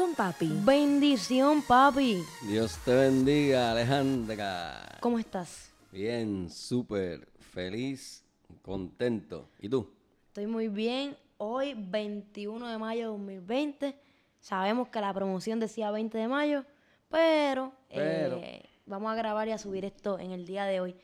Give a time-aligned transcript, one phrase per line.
[0.00, 0.50] con Papi.
[0.64, 2.24] Bendición, papi.
[2.48, 4.96] Dios te bendiga, Alejandra.
[4.98, 5.70] ¿Cómo estás?
[5.92, 8.24] Bien, súper feliz,
[8.62, 9.50] contento.
[9.58, 9.92] ¿Y tú?
[10.28, 11.18] Estoy muy bien.
[11.36, 13.94] Hoy, 21 de mayo de 2020.
[14.40, 16.64] Sabemos que la promoción decía 20 de mayo,
[17.10, 18.38] pero, Pero.
[18.38, 20.96] eh, vamos a grabar y a subir esto en el día de hoy.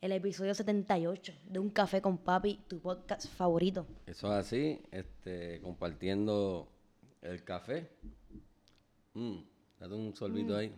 [0.00, 3.84] El episodio 78 de Un Café con Papi, tu podcast favorito.
[4.06, 6.68] Eso es así, este, compartiendo
[7.20, 7.90] el café.
[9.14, 9.36] Mm,
[9.80, 10.72] date un sorbito ahí.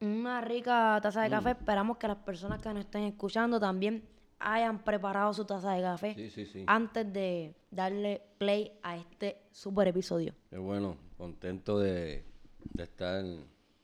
[0.00, 1.50] Una rica taza de café.
[1.50, 4.02] Esperamos que las personas que nos estén escuchando también
[4.38, 6.64] hayan preparado su taza de café Sí, sí, sí.
[6.66, 10.34] antes de darle play a este super episodio.
[10.48, 12.24] Qué bueno, contento de,
[12.72, 13.22] de estar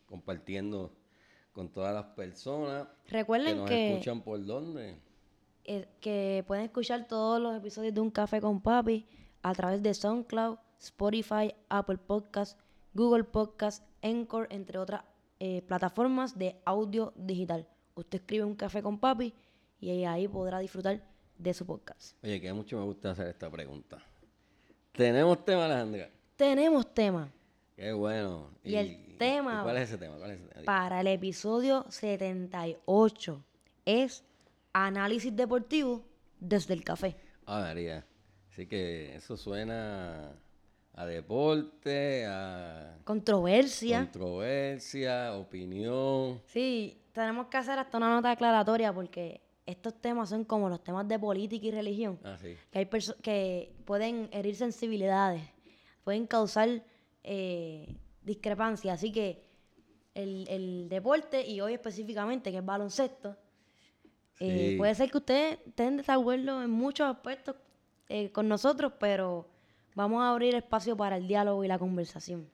[0.07, 0.93] compartiendo
[1.53, 4.97] con todas las personas que Recuerden nos que, escuchan por dónde.
[5.65, 9.07] eh, que pueden escuchar todos los episodios de Un Café con Papi
[9.43, 12.57] a través de SoundCloud, Spotify, Apple Podcasts,
[12.97, 15.03] Google Podcasts, Anchor, entre otras
[15.39, 17.69] eh, plataformas de audio digital.
[17.95, 19.35] Usted escribe Un Café con Papi
[19.81, 21.03] y ahí podrá disfrutar
[21.37, 22.17] de su podcast.
[22.25, 23.99] Oye, que mucho me gusta hacer esta pregunta.
[24.93, 26.09] ¿Tenemos tema, Alejandra?
[26.37, 27.31] Tenemos tema
[27.77, 28.49] Qué bueno.
[28.65, 30.17] Y el tema- ¿y ¿Cuál es ese tema?
[30.17, 30.65] ¿Cuál es ese tema?
[30.65, 33.45] para el episodio 78.
[33.85, 34.25] Es
[34.73, 36.03] análisis deportivo
[36.41, 37.15] desde el café.
[37.45, 38.07] Ah, María.
[38.51, 40.33] Así que eso suena
[40.97, 44.01] a deporte, a Controversia.
[44.01, 46.41] controversia, opinión.
[46.47, 51.07] Sí, tenemos que hacer hasta una nota aclaratoria porque estos temas son como los temas
[51.07, 52.19] de política y religión.
[52.25, 52.57] Ah, sí.
[52.71, 52.87] Que hay
[53.23, 55.43] que pueden herir sensibilidades,
[56.03, 56.83] pueden causar
[57.23, 58.95] eh, discrepancias.
[58.99, 59.45] Así que
[60.15, 63.37] el, el deporte, y hoy específicamente, que es baloncesto,
[64.41, 67.57] eh, puede ser que ustedes estén de acuerdo en muchos aspectos
[68.09, 69.49] eh, con nosotros, pero
[69.97, 72.49] vamos a abrir espacio para el diálogo y la conversación.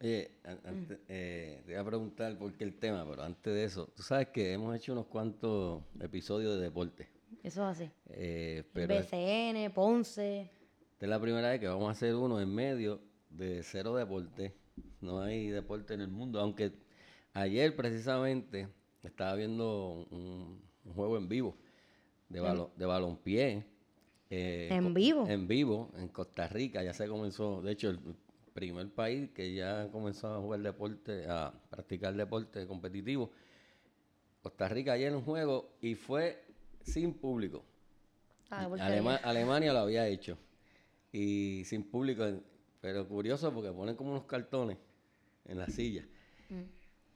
[0.00, 0.30] Oye,
[0.64, 4.02] antes, eh, te iba a preguntar por qué el tema, pero antes de eso, tú
[4.02, 7.08] sabes que hemos hecho unos cuantos episodios de deporte.
[7.42, 7.90] Eso es así.
[8.10, 10.50] eh, pero esta BCN, Ponce.
[11.00, 14.54] es la primera vez que vamos a hacer uno en medio de cero deporte.
[15.00, 16.72] No hay deporte en el mundo, aunque
[17.32, 18.68] ayer precisamente
[19.02, 21.56] estaba viendo un, un juego en vivo
[22.28, 23.64] de, balo- de balompié.
[24.30, 25.26] Eh, ¿En vivo?
[25.28, 26.82] En vivo, en Costa Rica.
[26.82, 27.98] Ya se comenzó, de hecho, el
[28.54, 33.30] primer país que ya comenzó a jugar deporte, a practicar deporte competitivo.
[34.42, 36.42] Costa Rica ayer en un juego y fue
[36.82, 37.64] sin público.
[38.50, 40.38] Ah, Alema- Alemania lo había hecho.
[41.12, 42.24] Y sin público.
[42.80, 44.78] Pero curioso porque ponen como unos cartones
[45.46, 46.04] en la silla.
[46.48, 46.62] Mm.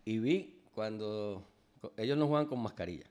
[0.05, 1.47] Y vi cuando
[1.97, 3.07] ellos no juegan con mascarilla.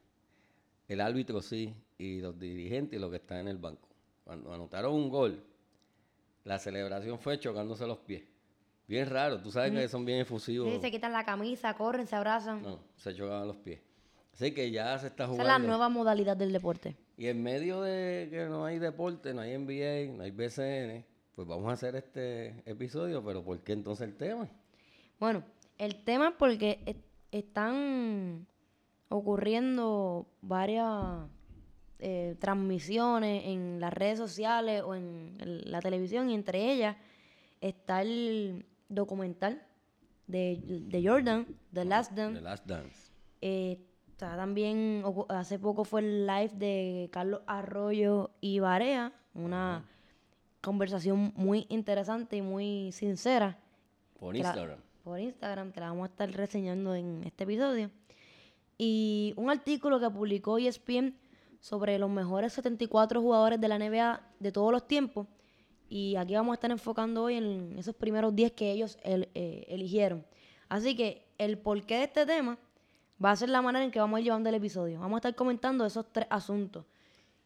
[0.88, 1.74] El árbitro sí.
[1.98, 3.89] Y los dirigentes y los que están en el banco.
[4.30, 5.44] Cuando anotaron un gol,
[6.44, 8.22] la celebración fue chocándose los pies.
[8.88, 9.42] Bien raro.
[9.42, 10.72] Tú sabes que son bien efusivos.
[10.72, 12.62] Sí, se quitan la camisa, corren, se abrazan.
[12.62, 13.82] No, se chocaban los pies.
[14.36, 15.52] Así que ya se está Esa jugando.
[15.56, 16.96] es la nueva modalidad del deporte.
[17.18, 21.04] Y en medio de que no hay deporte, no hay NBA, no hay BCN,
[21.34, 24.48] pues vamos a hacer este episodio, pero ¿por qué entonces el tema?
[25.20, 25.44] Bueno,
[25.80, 26.98] el tema es porque es-
[27.32, 28.46] están
[29.10, 31.28] ocurriendo varias
[32.00, 36.96] eh, transmisiones en las redes sociales o en el- la televisión y entre ellas
[37.62, 39.62] está el documental
[40.28, 42.42] de, de Jordan, The Last The Dance.
[42.42, 43.12] Last Dance.
[43.42, 43.80] Eh,
[44.12, 49.86] está también, hace poco fue el live de Carlos Arroyo y Barea, una
[50.62, 53.58] conversación muy interesante y muy sincera.
[54.20, 54.80] Por la- Instagram.
[55.04, 57.90] por Instagram, que la vamos a estar reseñando en este episodio.
[58.78, 61.16] Y un artículo que publicó ESPN
[61.60, 65.28] sobre los mejores 74 jugadores de la NBA de todos los tiempos.
[65.90, 69.66] Y aquí vamos a estar enfocando hoy en esos primeros 10 que ellos el- eh,
[69.70, 70.26] eligieron.
[70.70, 72.58] Así que el porqué de este tema
[73.24, 75.00] va a ser la manera en que vamos a ir llevando el episodio.
[75.00, 76.86] Vamos a estar comentando esos tres asuntos.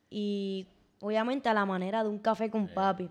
[0.09, 0.67] Y
[0.99, 3.09] obviamente a la manera de un café con papi.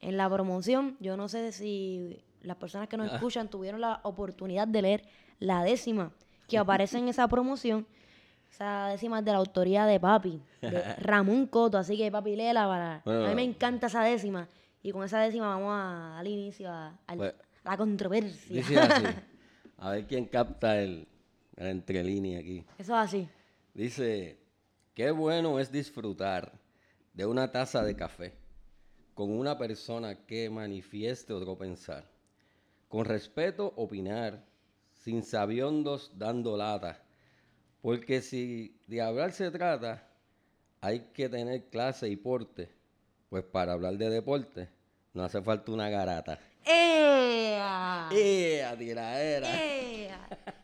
[0.00, 4.66] En la promoción, yo no sé si las personas que nos escuchan tuvieron la oportunidad
[4.66, 5.02] de leer
[5.38, 6.10] la décima
[6.48, 7.86] que aparece en esa promoción.
[8.50, 11.78] Esa décima es de la autoría de papi, de Ramón Coto.
[11.78, 13.24] Así que papi, léela para...
[13.24, 14.48] A mí me encanta esa décima.
[14.82, 18.56] Y con esa décima vamos a dar inicio a, Pues, a la controversia.
[18.56, 19.04] Dice así,
[19.78, 21.08] A ver quién capta el,
[21.56, 22.64] la entrelínea aquí.
[22.78, 23.28] Eso es así.
[23.72, 24.38] Dice,
[24.94, 26.52] qué bueno es disfrutar
[27.14, 28.34] de una taza de café
[29.14, 32.08] con una persona que manifieste otro pensar.
[32.88, 34.44] Con respeto opinar,
[34.92, 37.02] sin sabiondos dando lata.
[37.82, 40.06] Porque si de hablar se trata,
[40.80, 42.70] hay que tener clase y porte.
[43.28, 44.68] Pues para hablar de deporte,
[45.14, 46.38] no hace falta una garata.
[46.64, 48.08] ¡Ea!
[48.12, 49.62] ¡Eh, tiradera!
[49.62, 49.99] ¡Ea!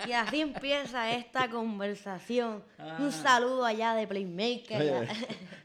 [0.06, 2.62] Y así empieza esta conversación.
[2.78, 2.98] Ah.
[3.00, 4.80] Un saludo allá de Playmaker.
[4.80, 5.08] Oye,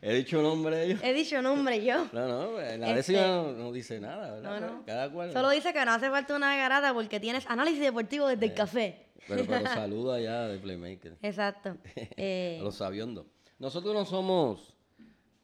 [0.01, 0.99] ¿He dicho nombre ellos?
[1.03, 2.07] He dicho nombre yo.
[2.13, 4.59] No, no, pues, la Este- décima no, no dice nada, ¿verdad?
[4.59, 4.85] No, no.
[4.85, 5.31] Cada cual.
[5.31, 9.07] Solo dice que no hace falta una garata porque tienes análisis deportivo desde el café.
[9.27, 11.17] Pero, pero saludo allá de Playmaker.
[11.21, 11.77] Exacto.
[11.95, 13.25] Eh, A los sabiondos.
[13.59, 14.73] Nosotros no somos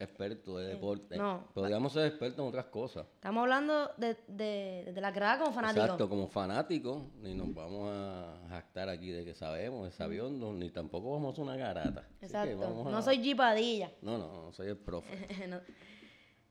[0.00, 1.16] expertos de deporte.
[1.16, 1.44] no.
[1.54, 3.06] Podríamos ser expertos en otras cosas.
[3.14, 5.82] estamos hablando de, de, de la grada como fanático.
[5.84, 10.70] Exacto, como fanáticos, ni nos vamos a jactar aquí de que sabemos, de sabiondos, ni
[10.70, 12.06] tampoco vamos a hacer una garata.
[12.20, 12.84] Exacto.
[12.86, 13.90] a- No soy Gipadilla.
[14.02, 15.08] No, no, no soy el profe.
[15.48, 15.56] No.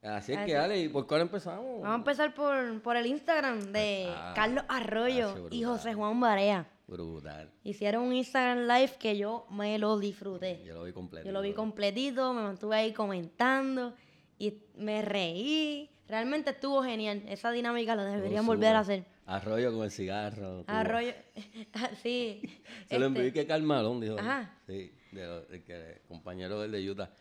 [0.04, 1.82] Así es Así- que, Ale, ¿y por cuál empezamos?
[1.82, 5.64] Vamos a empezar por, por el Instagram de Ah, Carlos ah, Arroyo ese y.
[5.64, 6.68] José Juan Barea.
[6.88, 7.52] Brutal.
[7.64, 10.64] Hicieron un Instagram live que yo me lo disfruté.
[10.66, 11.26] Yo lo vi completo.
[11.28, 13.94] Yo lo vi completito, me mantuve ahí comentando
[14.40, 15.90] y me reí.
[16.08, 17.24] Realmente estuvo genial.
[17.28, 19.04] Esa dinámica la deberían volver a hacer.
[19.26, 20.60] Arroyo con el cigarro.
[20.64, 20.72] tú.
[20.72, 21.12] Arroyo.
[22.02, 22.42] sí.
[22.88, 24.18] Se lo Este, envié que Carmalón, dijo.
[24.18, 24.56] Ajá.
[24.66, 27.12] Sí, de, de que, compañero del de Utah.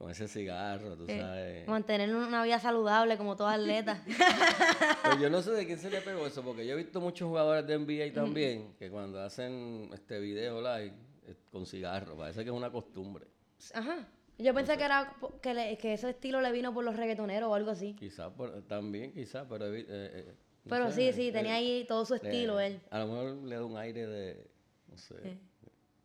[0.00, 1.68] Con ese cigarro, tú eh, sabes.
[1.68, 4.02] mantener una vida saludable como todo atleta.
[5.04, 7.28] Pues yo no sé de quién se le pegó eso, porque yo he visto muchos
[7.28, 10.94] jugadores de NBA también que cuando hacen este video live
[11.26, 13.26] eh, con cigarro, parece que es una costumbre.
[13.74, 14.08] Ajá.
[14.38, 15.12] Yo pensé que era
[15.42, 17.94] que, le- que ese estilo le vino por los reggaetoneros o algo así.
[17.94, 18.32] Quizás
[18.68, 19.66] también, quizás, pero.
[19.74, 22.80] eh, eh, no Pero sé, sí, sí, eh, tenía ahí todo su estilo él.
[22.90, 24.50] A lo mejor le da un aire de,
[24.88, 25.14] no sé,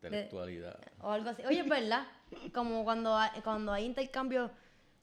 [0.07, 0.80] intelectualidad.
[1.02, 1.44] O algo así.
[1.46, 2.06] Oye, es verdad.
[2.54, 4.52] Como cuando hay, cuando hay intercambios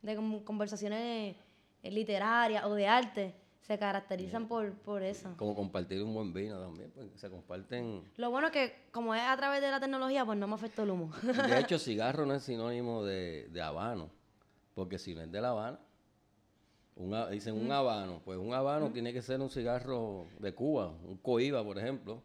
[0.02, 1.36] de conversaciones
[1.82, 5.34] eh, literarias o de arte, se caracterizan por, por eso.
[5.36, 8.02] Como compartir un buen vino también, pues se comparten.
[8.16, 10.82] Lo bueno es que como es a través de la tecnología, pues no me afectó
[10.82, 11.12] el humo.
[11.22, 14.10] De hecho, cigarro no es sinónimo de, de habano,
[14.74, 15.78] porque si no es de La Habana,
[16.96, 21.16] un dicen un habano, pues un habano tiene que ser un cigarro de Cuba, un
[21.16, 22.22] coiba, por ejemplo,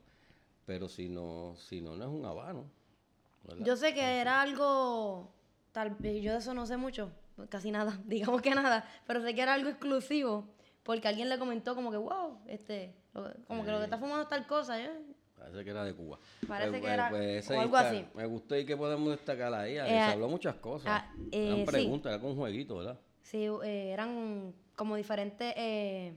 [0.67, 2.65] pero si no, si no, no es un habano.
[3.47, 3.65] ¿verdad?
[3.65, 5.31] Yo sé que era algo,
[5.71, 7.09] tal vez, yo de eso no sé mucho,
[7.49, 10.49] casi nada, digamos que nada, pero sé que era algo exclusivo,
[10.83, 12.93] porque alguien le comentó como que, wow, este,
[13.47, 14.91] como que lo que está fumando es tal cosa, yo,
[15.37, 16.17] Parece que era de Cuba.
[16.47, 18.03] Parece que era- ese o algo así.
[18.15, 19.77] Me gustó y que podemos destacar ahí.
[19.77, 20.87] Eh, se habló muchas cosas.
[21.03, 21.65] ah, eh, Eran sí.
[21.67, 22.99] preguntas, era con un jueguito, ¿verdad?
[23.21, 26.15] sí, eh, eran como diferentes, eh,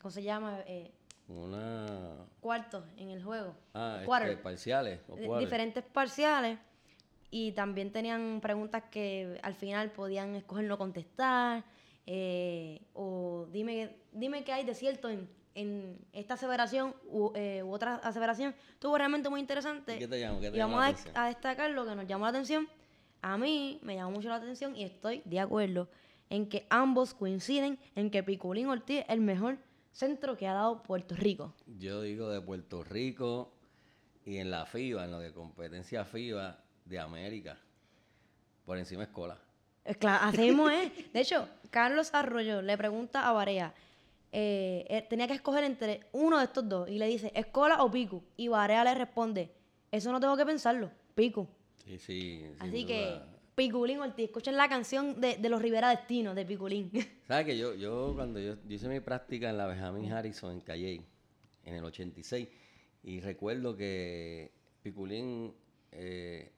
[0.00, 0.60] ¿cómo se llama?
[1.30, 2.26] Una.
[2.40, 3.54] cuartos en el juego.
[3.74, 5.00] Ah, este, parciales.
[5.08, 6.58] o diferentes parciales
[7.30, 11.64] y también tenían preguntas que al final podían escoger no contestar
[12.06, 17.72] eh, o dime dime qué hay de cierto en, en esta aseveración u, eh, u
[17.72, 21.86] otra aseveración estuvo realmente muy interesante ¿Y qué te te y vamos a destacar lo
[21.86, 22.68] que nos llamó la atención
[23.22, 25.88] a mí me llamó mucho la atención y estoy de acuerdo
[26.30, 29.58] en que ambos coinciden en que Piculín Ortiz es el mejor
[29.92, 33.52] centro que ha dado Puerto Rico Yo digo de Puerto Rico
[34.24, 37.58] y en la FIBA, en lo de competencia FIBA de América.
[38.64, 39.38] Por encima escola.
[39.84, 41.12] Eh, Claro, así mismo es.
[41.12, 43.74] De hecho, Carlos Arroyo le pregunta a Barea,
[44.32, 47.90] eh, eh, tenía que escoger entre uno de estos dos y le dice, ¿escola o
[47.90, 48.22] pico?
[48.36, 49.50] Y Barea le responde,
[49.90, 51.48] eso no tengo que pensarlo, pico.
[51.84, 52.44] Sí, sí.
[52.60, 53.20] Así que.
[53.60, 56.90] Piculín Ortiz, escuchen la canción de, de los Rivera Destino de Piculín.
[57.28, 60.60] ¿Sabes que yo, yo cuando yo, yo hice mi práctica en la Benjamin Harrison en
[60.62, 61.04] Calley,
[61.64, 62.48] en el 86,
[63.02, 64.50] y recuerdo que
[64.82, 65.52] Piculín
[65.92, 66.50] eh,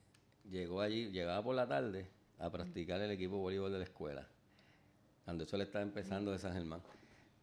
[0.49, 2.07] llegó allí, llegaba por la tarde
[2.39, 4.29] a practicar el equipo de voleibol de la escuela,
[5.25, 6.83] cuando eso le estaba empezando de San Germán.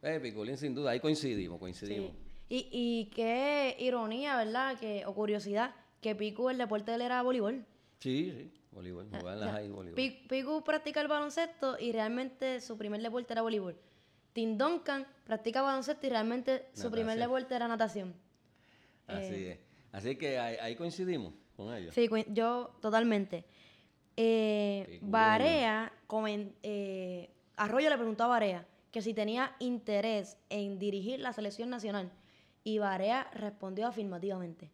[0.01, 2.11] Eh, Piculín sin duda, ahí coincidimos, coincidimos.
[2.47, 4.79] y, y qué ironía, ¿verdad?
[4.79, 7.65] Que, o curiosidad, que Picu, el deporte de él era voleibol.
[7.99, 9.95] Sí, sí, voleibol, jugaba en la high voleibol.
[9.95, 13.75] Pi- Picu practica el baloncesto y realmente su primer deporte era voleibol.
[14.33, 18.13] Tim Duncan practica baloncesto y realmente su primer deporte era natación.
[19.07, 19.59] Así es.
[19.91, 21.93] Así que ahí, ahí coincidimos con ellos.
[21.95, 23.43] Sí, yo totalmente.
[24.15, 25.91] Eh, Barea,
[26.63, 32.11] eh, Arroyo le preguntó a Barea que si tenía interés en dirigir la selección nacional
[32.63, 34.69] y Barea respondió afirmativamente.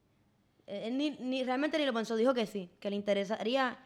[0.68, 3.78] Eh, Él ni, ni- realmente ni lo pensó, dijo que sí, que le interesaría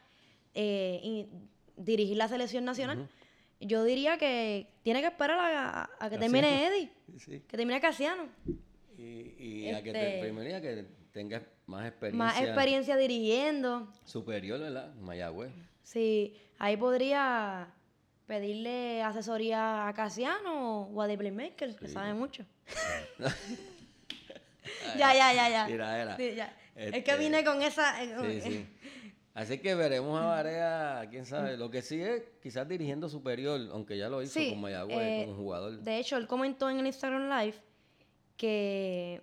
[0.53, 3.07] eh, in- dirigir la selección nacional.
[3.61, 6.19] Yo diría que tiene que esperar a, a que Casiano.
[6.19, 7.39] termine Eddie, Sí, sí.
[7.47, 8.27] que termine Casiano.
[8.97, 12.25] Y, y a que te, Este- primero y que tengas más experiencia.
[12.25, 13.91] Más experiencia dirigiendo.
[14.05, 14.93] Superior, ¿verdad?
[14.95, 15.51] Mayagüez.
[15.83, 17.67] Sí, ahí podría
[18.27, 22.45] pedirle asesoría a Casiano o a The Playmaker, que sabe mucho.
[24.97, 25.67] ya, ya, ya, ya.
[25.67, 26.17] Mira, era.
[26.17, 26.53] Sí, ya.
[26.75, 28.01] Es Este, que vine con esa...
[28.03, 28.67] eh, Sí, sí.
[29.39, 31.55] Así que veremos a Varea, quién sabe.
[31.55, 35.23] Lo que sí es quizás dirigiendo superior, aunque ya lo hizo Sí, con Mayagüez, eh,
[35.25, 35.77] como jugador.
[35.79, 37.55] De hecho, él comentó en el Instagram Live
[38.37, 39.21] que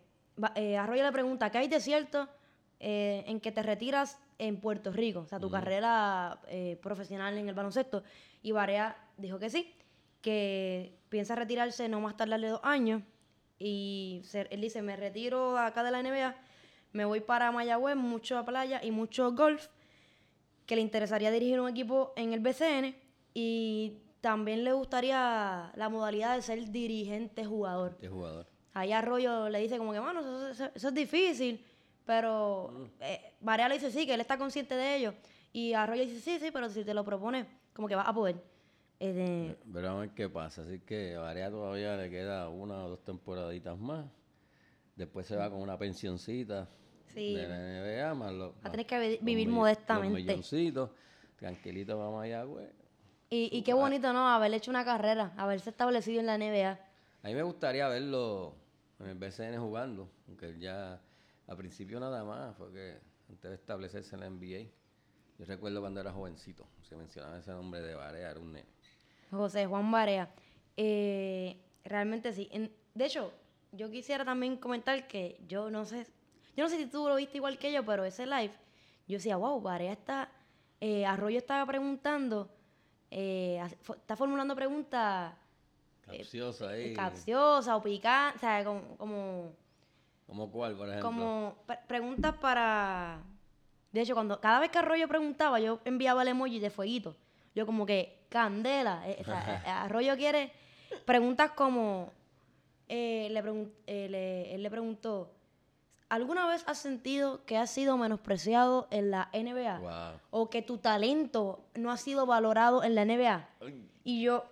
[0.54, 2.28] eh, Arroyo le pregunta, ¿qué hay de cierto
[2.80, 5.20] eh, en que te retiras en Puerto Rico?
[5.20, 8.02] O sea, tu carrera eh, profesional en el baloncesto.
[8.42, 9.74] Y Barea dijo que sí,
[10.22, 13.02] que piensa retirarse no más tarde de dos años.
[13.58, 16.36] Y se- él dice, me retiro acá de la NBA,
[16.92, 19.68] me voy para Mayagüez, mucho playa y mucho golf
[20.66, 22.94] que le interesaría dirigir un equipo en el BCN
[23.34, 27.92] y también le gustaría la modalidad de ser dirigente jugador.
[27.92, 28.46] Este jugador.
[28.74, 31.64] Ahí Arroyo le dice como que, bueno, eso, eso- eso es difícil,
[32.04, 35.14] pero eh, Barea le dice sí, que él está consciente de ello.
[35.52, 38.36] Y Arroyo dice sí, sí, pero si te lo propones, como que vas a poder.
[38.98, 40.62] Eh, de- Veremos a ver qué pasa.
[40.62, 44.06] Así que a Varea todavía le queda una o dos temporaditas más.
[44.96, 46.68] Después se va con una pensioncita
[47.12, 47.34] Sí.
[47.34, 50.18] de la NBA, más los, a tener que vi- los vivir mill- modestamente.
[50.18, 50.90] Los milloncitos,
[51.36, 52.70] tranquilito para Mayagüez.
[53.30, 54.28] y, y qué bonito, ¿no?
[54.28, 56.78] Haber hecho una carrera, haberse establecido en la NBA.
[57.22, 58.54] A mí me gustaría verlo
[59.00, 61.00] en el BCN jugando, aunque él ya
[61.48, 62.98] a principio nada más fue que
[63.28, 64.70] antes de establecerse en la NBA.
[65.38, 68.66] Yo recuerdo cuando era jovencito, se mencionaba ese nombre de Varea, era un nene.
[69.30, 70.30] José Juan Barea.
[70.76, 72.48] Eh, realmente sí.
[72.52, 73.32] En- de hecho,
[73.72, 76.06] yo quisiera también comentar que yo no sé,
[76.56, 78.52] yo no sé si tú lo viste igual que yo, pero ese live,
[79.06, 80.28] yo decía, wow, Barea está,
[80.80, 82.48] eh, Arroyo estaba preguntando,
[83.10, 85.34] eh, está formulando preguntas
[86.10, 86.24] eh,
[86.68, 86.94] ahí.
[86.94, 89.52] capciosas o picantes, o sea, como, como,
[90.26, 91.08] ¿Como cuál, por ejemplo?
[91.10, 93.22] como pre- preguntas para...
[93.92, 97.16] De hecho, cuando cada vez que Arroyo preguntaba, yo enviaba el emoji de fueguito.
[97.54, 99.08] Yo como que, candela.
[99.08, 100.52] eh, o sea, Arroyo quiere
[101.04, 102.12] preguntas como...
[102.88, 105.32] eh, le pregun- eh, le- él le preguntó,
[106.08, 109.78] ¿alguna vez has sentido que has sido menospreciado en la NBA?
[109.80, 110.20] Wow.
[110.30, 113.48] O que tu talento no ha sido valorado en la NBA.
[114.04, 114.44] Y yo...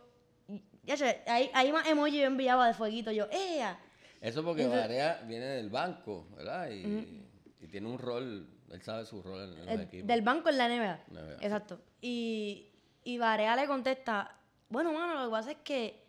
[0.87, 3.11] Ya sé, ahí, ahí más emoji yo enviaba de fueguito.
[3.11, 3.79] Yo, ¡ea!
[4.21, 6.69] Eso porque Varea viene del banco, ¿verdad?
[6.71, 7.25] Y,
[7.59, 10.07] y tiene un rol, él sabe su rol en, en los El- equipos.
[10.07, 11.01] del banco en la NBA.
[11.41, 11.81] Exacto.
[12.03, 12.69] Y,
[13.03, 14.37] y Barea le contesta,
[14.69, 16.05] bueno, mano, lo que pasa es que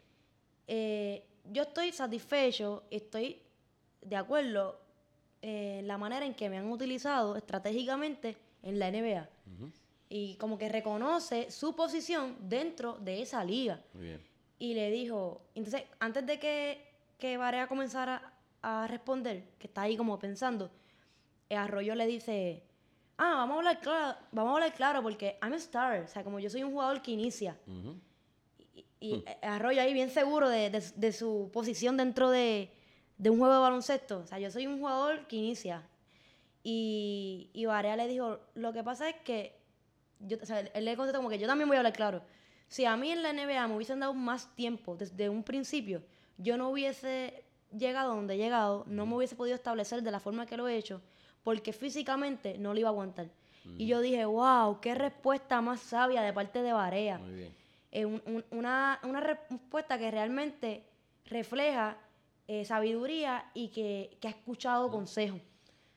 [0.68, 3.42] eh, yo estoy satisfecho, estoy
[4.02, 4.82] de acuerdo
[5.48, 9.30] eh, la manera en que me han utilizado estratégicamente en la NBA.
[10.10, 13.80] Y como que reconoce su posición dentro de esa liga.
[13.94, 14.22] Muy bien.
[14.58, 16.84] Y le dijo, entonces, antes de que,
[17.20, 18.34] que Barea comenzara
[18.64, 20.72] a responder, que está ahí como pensando,
[21.50, 22.64] eh, Arroyo le dice,
[23.18, 26.24] ah, vamos a hablar claro, vamos a hablar claro, porque I'm a star, o sea,
[26.24, 27.56] como yo soy un jugador que inicia.
[27.68, 28.00] Ujú.
[28.58, 32.72] Y, y, eh, Arroyo ahí bien seguro de, de- de su posición dentro de,
[33.18, 34.20] de un juego de baloncesto.
[34.20, 35.84] O sea, yo soy un jugador que inicia.
[36.64, 39.56] Y, y Barea le dijo, lo que pasa es que,
[40.20, 42.22] yo, o sea, él, le contestó como que yo también voy a hablar claro.
[42.68, 46.02] Si a mí en la NBA me hubiesen dado más tiempo desde un principio,
[46.38, 47.44] yo no hubiese
[47.78, 50.68] llegado a donde he llegado, no me hubiese podido establecer de la forma que lo
[50.68, 51.02] he hecho,
[51.44, 53.28] porque físicamente no lo iba a aguantar.
[53.78, 57.56] Y yo dije, wow, qué respuesta más sabia de parte de Barea Muy bien.
[57.92, 60.84] eh, un- un- una, una respuesta que realmente
[61.26, 61.98] refleja
[62.48, 65.42] eh, sabiduría y que, que ha escuchado consejos.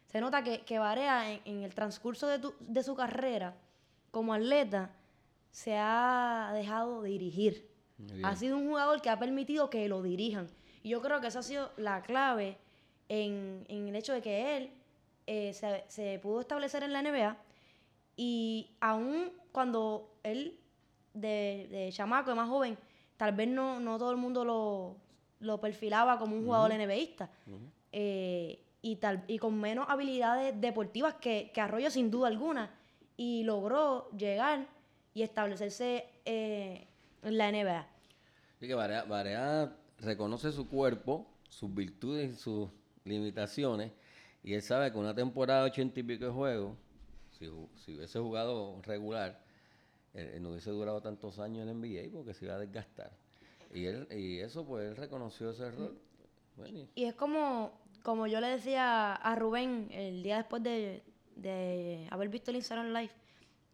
[0.06, 3.54] Se nota que, que Barea en, en el transcurso de, tu- de su carrera
[4.10, 4.90] como atleta
[5.50, 7.68] se ha dejado dirigir.
[8.24, 10.48] Ha sido un jugador que ha permitido que lo dirijan.
[10.82, 12.56] Y yo creo que esa ha sido la clave
[13.08, 14.70] en, en el hecho de que él
[15.26, 17.36] eh, se, se pudo establecer en la NBA
[18.16, 20.58] y aún cuando él,
[21.14, 22.78] de, de chamaco, de más joven,
[23.16, 24.96] tal vez no, no todo el mundo lo,
[25.40, 27.30] lo perfilaba como un jugador NBAista.
[27.92, 32.70] eh, y, tal, y con menos habilidades deportivas que, que Arroyo sin duda alguna.
[33.16, 34.66] Y logró llegar
[35.14, 36.86] y establecerse eh,
[37.22, 37.86] en la NBA.
[38.56, 39.68] Así que
[39.98, 42.68] reconoce su cuerpo, sus virtudes y sus
[43.04, 43.92] limitaciones,
[44.42, 46.76] y él sabe que una temporada de ochenta y pico de juegos,
[47.38, 49.40] si, hubiese jugado regular,
[50.14, 53.12] eh, no hubiese durado tantos años en NBA porque se iba a desgastar.
[53.74, 55.94] Y él y eso, pues él reconoció ese error.
[56.56, 57.72] Bueno, y- Y es como,
[58.02, 61.02] como yo le decía a Rubén el día después de,
[61.36, 63.10] de haber visto el Instagram Live.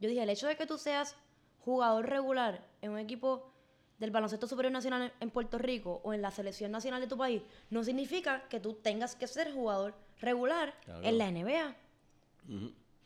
[0.00, 1.16] Yo dije, el hecho de que tú seas
[1.60, 3.50] jugador regular en un equipo
[3.98, 7.40] del baloncesto superior nacional en Puerto Rico o en la selección nacional de tu país,
[7.70, 11.02] no significa que tú tengas que ser jugador regular Claro.
[11.04, 11.76] en la NBA.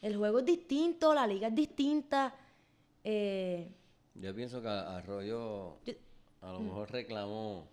[0.00, 2.34] El juego es distinto, la liga es distinta.
[3.04, 3.70] eh,
[4.14, 5.92] Yo pienso que Arroyo Yo-
[6.40, 7.68] a lo mejor reclamó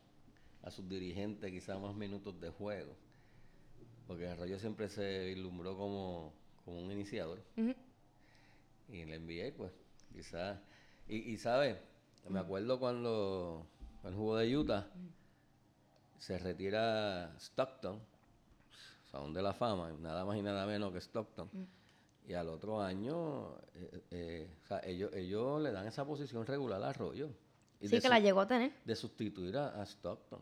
[0.63, 2.93] a sus dirigentes quizás más minutos de juego.
[4.07, 7.39] Porque Arroyo siempre se ilumbró como, como un iniciador.
[8.89, 9.71] Y en la NBA, pues,
[10.13, 10.59] quizás.
[11.07, 11.77] Y, y ¿sabes?
[12.29, 13.67] Me acuerdo cuando
[14.03, 14.87] el juego de Utah
[16.17, 17.99] se retira Stockton,
[19.11, 21.49] Salón de la Fama, nada más y nada menos que Stockton.
[22.27, 26.81] Y al otro año, eh, eh, o sea, ellos, ellos le dan esa posición regular
[26.81, 27.29] a Arroyo.
[27.81, 28.71] Y Sí de que la llegó a tener.
[28.83, 30.41] de sustituir a, a Stockton.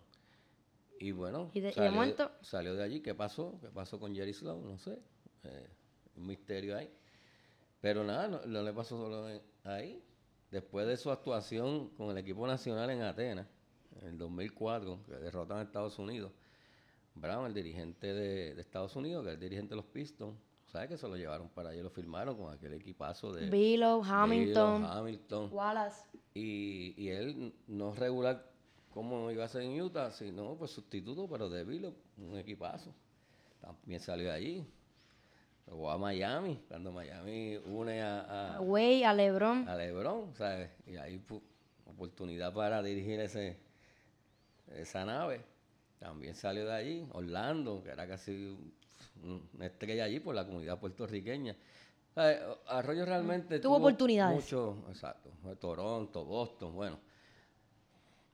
[1.00, 3.02] Y bueno, Y de- y de salió, salió de allí.
[3.02, 3.58] ¿Qué pasó?
[3.62, 4.64] ¿Qué pasó con Jerry Sloan?
[4.64, 4.98] No sé.
[5.44, 5.68] Eh,
[6.16, 6.90] un misterio ahí.
[7.82, 10.02] Pero nada, no, no le pasó solo en- ahí.
[10.52, 13.48] Después de su actuación con el equipo nacional en Atenas,
[14.02, 16.32] en el 2004, que derrotan a Estados Unidos,
[17.16, 20.38] Brown, el dirigente de, de Estados Unidos, que es el dirigente de los Pistons,
[20.74, 24.84] ¿sabes que se lo llevaron para allá lo firmaron con aquel equipazo de Billow, Hamilton,
[24.84, 25.50] Hamilton.
[25.54, 26.02] Wallace.
[26.34, 28.52] Y, y él no regular
[28.92, 32.92] como iba a ser en Utah, sino pues sustituto, pero de Vilo, un equipazo.
[33.62, 34.68] También salió de allí.
[35.68, 39.70] Luego a Miami, cuando Miami une a, a, Way, a LeBron.
[39.70, 40.72] a LeBron, ¿sabes?
[40.88, 41.24] Y ahí
[41.86, 43.60] oportunidad para dirigir ese
[44.76, 45.42] esa nave.
[46.00, 47.08] También salió de allí.
[47.14, 48.58] Orlando, que era casi
[49.24, 51.56] una estrella allí por la comunidad puertorriqueña.
[52.68, 54.36] Arroyo realmente Tuvo oportunidades.
[54.36, 55.30] Mucho, exacto.
[55.60, 56.96] Toronto, Boston, bueno.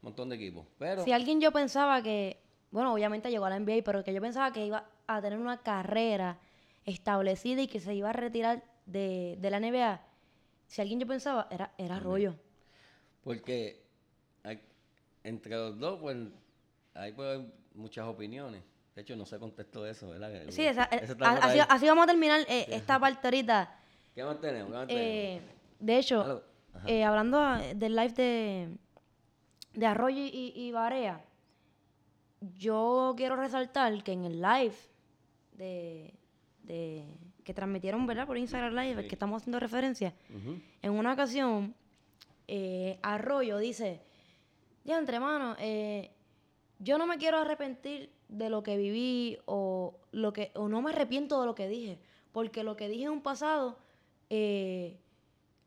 [0.01, 0.65] Un montón de equipos.
[0.77, 2.41] Pero Si alguien yo pensaba que,
[2.71, 5.57] bueno, obviamente llegó a la NBA, pero que yo pensaba que iba a tener una
[5.61, 6.39] carrera
[6.85, 10.01] establecida y que se iba a retirar de, de la NBA,
[10.67, 12.35] si alguien yo pensaba, era, era Arroyo.
[13.23, 13.89] Porque
[15.23, 16.17] entre los dos, pues,
[16.93, 17.41] hay pues,
[17.73, 18.63] muchas opiniones.
[18.99, 20.29] De hecho, no se contestó eso, ¿verdad?
[20.49, 20.83] Sí, esa-
[21.69, 23.73] así, vamos a terminar eh, esta parte ahorita.
[24.13, 24.71] ¿Qué más tenemos?
[24.71, 25.07] ¿Qué más tenemos?
[25.07, 25.41] Eh,
[25.79, 26.43] de hecho,
[26.85, 27.39] eh, hablando
[27.75, 28.77] del live de,
[29.73, 31.23] de Arroyo y, y Barea,
[32.57, 34.75] yo quiero resaltar que en el live
[35.53, 36.13] de,
[36.63, 37.05] de-
[37.45, 38.27] que transmitieron ¿verdad?
[38.27, 39.07] por Instagram Live, Sí.
[39.07, 40.13] que estamos haciendo referencia,
[40.81, 41.73] en una ocasión,
[42.49, 44.01] eh, Arroyo dice,
[44.83, 46.11] ya entre manos, eh,
[46.79, 50.91] yo no me quiero arrepentir de lo que viví o, lo que, o no me
[50.91, 51.99] arrepiento de lo que dije,
[52.31, 53.77] porque lo que dije en un pasado
[54.29, 54.97] eh,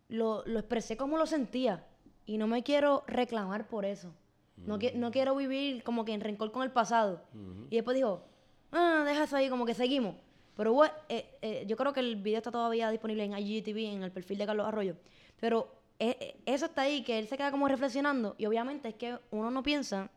[0.09, 1.85] lo, lo expresé como lo sentía
[2.27, 4.14] y no me quiero reclamar por eso.
[4.57, 7.22] No, qui- no quiero vivir como que en rencor con el pasado.
[7.70, 8.22] Y después dijo,
[8.70, 10.14] ah, deja eso ahí, como que seguimos.
[10.57, 14.03] Pero bueno, eh, eh, yo creo que el video está todavía disponible en IGTV, en
[14.05, 14.94] el perfil de Carlos Arroyo.
[15.40, 18.35] Pero eso está ahí, que él se queda como reflexionando.
[18.38, 20.11] Y obviamente es que uno no piensa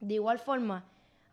[0.00, 0.84] de igual forma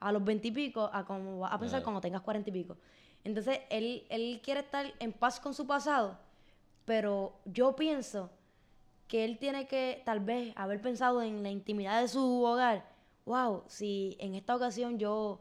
[0.07, 1.83] a los veintipico a como vas a pensar Claro.
[1.85, 2.77] cuando tengas cuarenta y pico.
[3.23, 6.17] Entonces, él, él quiere estar en paz con su pasado,
[6.85, 8.29] pero yo pienso
[9.07, 12.85] que él tiene que tal vez haber pensado en la intimidad de su hogar.
[13.25, 15.39] Wow, si en esta ocasión yo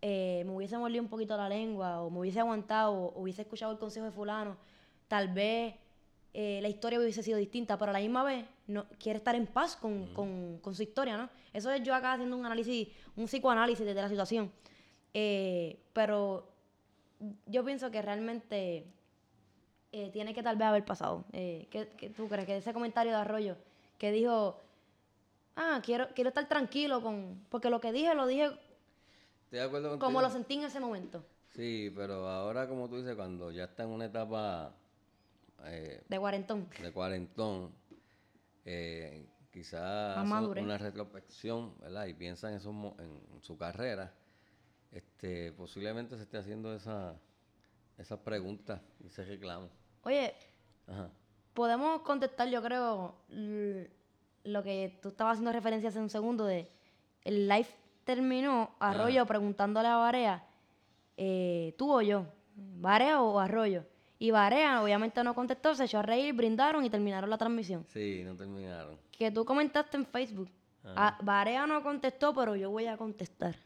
[0.00, 3.70] eh, me hubiese mordido un poquito la lengua o me hubiese aguantado o hubiese escuchado
[3.70, 4.56] el consejo de fulano,
[5.06, 5.74] tal vez
[6.34, 9.46] eh, la historia hubiese sido distinta, pero a la misma vez no, quiere estar en
[9.46, 11.28] paz con, con- con su historia, ¿no?
[11.52, 14.50] Eso es yo acá haciendo un análisis, un psicoanálisis de la situación.
[15.14, 16.48] Eh, pero
[17.46, 18.86] yo pienso que realmente
[19.92, 21.24] eh, tiene que tal vez haber pasado.
[21.32, 22.46] Eh, ¿qué, qué tú crees?
[22.46, 23.56] Que ese comentario de Arroyo
[23.98, 24.58] que dijo,
[25.56, 27.44] ah, quiero, quiero estar tranquilo con...
[27.50, 28.46] Porque lo que dije lo dije
[29.44, 33.14] Estoy de acuerdo como lo sentí en ese momento, Sí, pero ahora, como tú dices,
[33.14, 34.74] cuando ya está en una etapa
[35.66, 36.68] eh, de cuarentón.
[36.80, 37.72] de cuarentón,
[38.64, 42.06] eh, quizás una retrospección, ¿verdad?
[42.06, 44.12] Y piensa en, su carrera,
[44.90, 47.14] este, posiblemente se esté haciendo esa,
[47.98, 49.68] esas preguntas y ese reclamo.
[50.04, 50.34] Oye,
[50.86, 51.10] Ajá.
[51.54, 56.68] podemos contestar, yo creo, lo que tú estabas haciendo referencia hace un segundo de
[57.24, 57.68] el live
[58.04, 60.44] terminó Arroyo preguntándole a Barea,
[61.16, 63.84] eh, tú o yo, Barea o Arroyo.
[64.22, 67.84] Y Barea obviamente no contestó, se echó a reír, brindaron y terminaron la transmisión.
[67.88, 68.96] Sí, no terminaron.
[69.10, 70.48] Que tú comentaste en Facebook.
[70.84, 73.56] Ah, Barea no contestó, pero yo voy a contestar.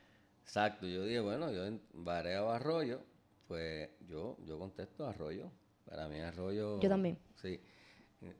[0.44, 3.02] Exacto, yo dije, bueno, yo Barea o Arroyo,
[3.46, 5.50] pues yo, yo contesto Arroyo.
[5.84, 6.80] Para mí Arroyo...
[6.80, 7.18] Yo también.
[7.34, 7.60] Sí.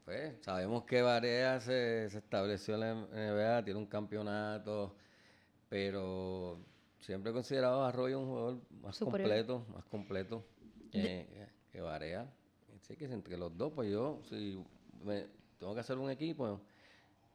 [0.06, 4.96] Pues sabemos que Barea se, se estableció en la NBA, tiene un campeonato,
[5.68, 6.64] pero
[6.98, 9.28] siempre he considerado a Arroyo un jugador más Superior.
[9.28, 10.46] completo, más completo
[11.76, 12.26] que Barea.
[12.80, 14.58] Así que entre los dos, pues yo, si
[15.04, 15.26] me-
[15.58, 16.58] tengo que hacer un equipo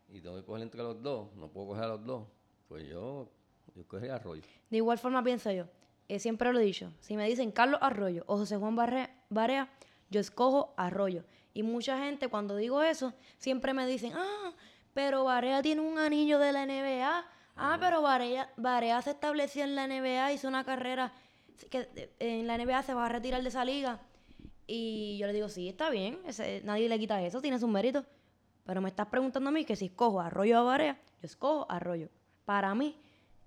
[0.10, 2.24] y tengo que coger entre los dos, no puedo coger a los dos,
[2.68, 3.30] pues yo,
[3.76, 4.42] yo cogería Arroyo.
[4.70, 5.66] De igual forma pienso yo,
[6.08, 9.70] eh, siempre lo he dicho, si me dicen Carlos Arroyo o José Juan Barre- Barea,
[10.10, 11.24] yo escojo Arroyo.
[11.54, 14.54] Y mucha gente cuando digo eso, siempre me dicen, ah,
[14.96, 17.26] pero Barea tiene un anillo de la NBA.
[17.58, 21.14] Ah, pero Barea, Barea se estableció en la NBA, hizo una carrera
[21.70, 24.00] que eh, en la NBA se va a retirar de esa liga.
[24.74, 28.06] Y yo le digo, sí, está bien, ese- nadie le quita eso, tiene sus méritos.
[28.66, 32.08] Pero me estás preguntando a mí que si escojo Arroyo o Barea, yo escojo Arroyo.
[32.46, 32.96] Para mí,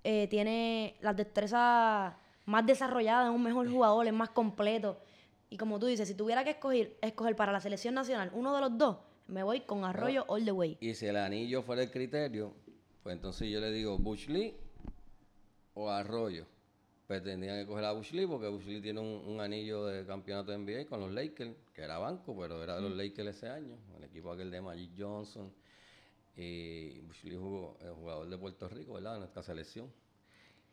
[0.03, 2.13] eh, tiene las destrezas
[2.45, 4.99] más desarrolladas, es un mejor jugador, es más completo.
[5.49, 8.61] Y como tú dices, si tuviera que escoger, escoger para la selección nacional uno de
[8.61, 10.77] los dos, me voy con Arroyo all the way.
[10.79, 12.53] Y si el anillo fuera el criterio,
[13.01, 14.53] pues entonces yo le digo Bush Lee
[15.73, 16.45] o Arroyo.
[17.07, 20.05] Pues tendrían que coger a Bush Lee porque Bush Lee tiene un, un anillo de
[20.07, 23.47] campeonato de NBA con los Lakers, que era banco, pero era de los Lakers ese
[23.49, 25.51] año, el equipo aquel de Magic Johnson.
[26.35, 29.13] Y Bush Lee jugó, el jugador de Puerto Rico, ¿verdad?
[29.13, 29.91] De nuestra selección.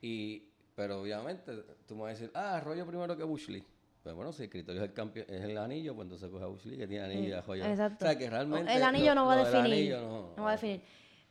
[0.01, 1.53] Y, pero obviamente
[1.87, 3.65] tú me vas a decir, ah, Arroyo primero que Bush Lee.
[4.03, 6.65] Pues bueno, si el criterio es el, es el anillo, pues entonces coge a Bush
[6.65, 7.65] Lee que tiene anillo y Arroyo.
[7.65, 8.05] Exacto.
[8.05, 8.75] O sea que realmente.
[8.75, 9.93] El anillo lo- no va a definir.
[9.97, 10.81] no- no va a definir.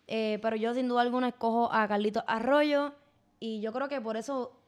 [0.08, 2.94] Eh, pero yo sin duda alguna escojo a Carlitos Arroyo
[3.40, 4.61] y yo creo que por eso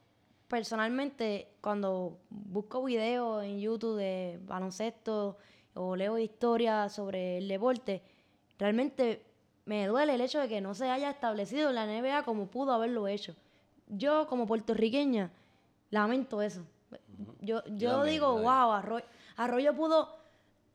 [0.53, 5.35] personalmente cuando busco videos en YouTube de baloncesto
[5.73, 8.03] o leo historias sobre el deporte,
[8.59, 9.25] realmente
[9.65, 12.71] me duele el hecho de que no se haya establecido en la NBA como pudo
[12.71, 13.35] haberlo hecho.
[13.87, 15.31] Yo como puertorriqueña
[15.89, 16.63] lamento eso.
[17.41, 19.05] Yo, yo digo, wow, Arroyo,
[19.37, 20.07] Arroyo pudo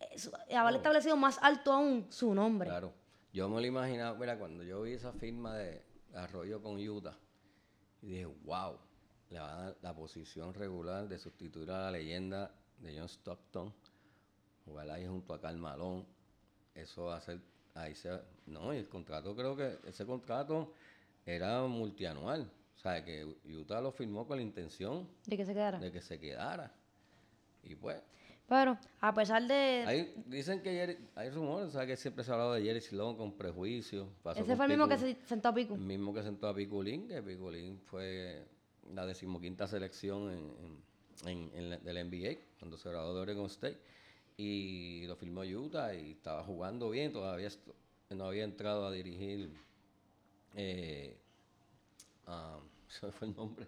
[0.01, 2.69] eh, haber establecido más alto aún su nombre.
[2.69, 2.93] Claro.
[3.33, 5.85] Yo me lo imaginaba, mira, cuando yo vi esa firma de
[6.17, 7.17] Arroyo con Utah,
[8.03, 8.77] y dije, wow,
[9.31, 13.73] le va a dar la posición regular de sustituir a la leyenda de John Stockton,
[14.65, 16.05] jugar ahí junto a Karl Malone,
[16.75, 17.41] eso va a ser,
[17.75, 18.11] ahí se,
[18.47, 20.73] no, y el contrato creo que, ese contrato
[21.27, 25.79] era multianual, o sea, que Utah lo firmó con la intención De que se quedara.
[25.79, 26.73] de que se quedara,
[27.65, 28.01] y pues,
[28.49, 29.85] Pero, a pesar de.
[29.87, 32.81] Hay, dicen que Jerry- hay rumores, o sea, que siempre se ha hablado de Jerry
[32.81, 34.09] Sloan con prejuicio.
[34.23, 35.75] pasó ese con fue el mismo que se sentó a Pico.
[35.75, 38.47] El mismo que sentó a Piculín, que Piculín fue
[38.95, 40.39] la decimoquinta selección en,
[41.27, 43.79] en, en- en la- del NBA, cuando se graduó de Oregon State.
[44.37, 47.49] Y lo firmó Utah y estaba jugando bien, todavía
[48.11, 49.51] no había entrado a dirigir.
[50.55, 51.17] Eh,
[52.89, 53.67] se me fue el nombre,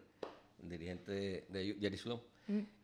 [0.63, 2.21] el dirigente de, de Jerry Sloan.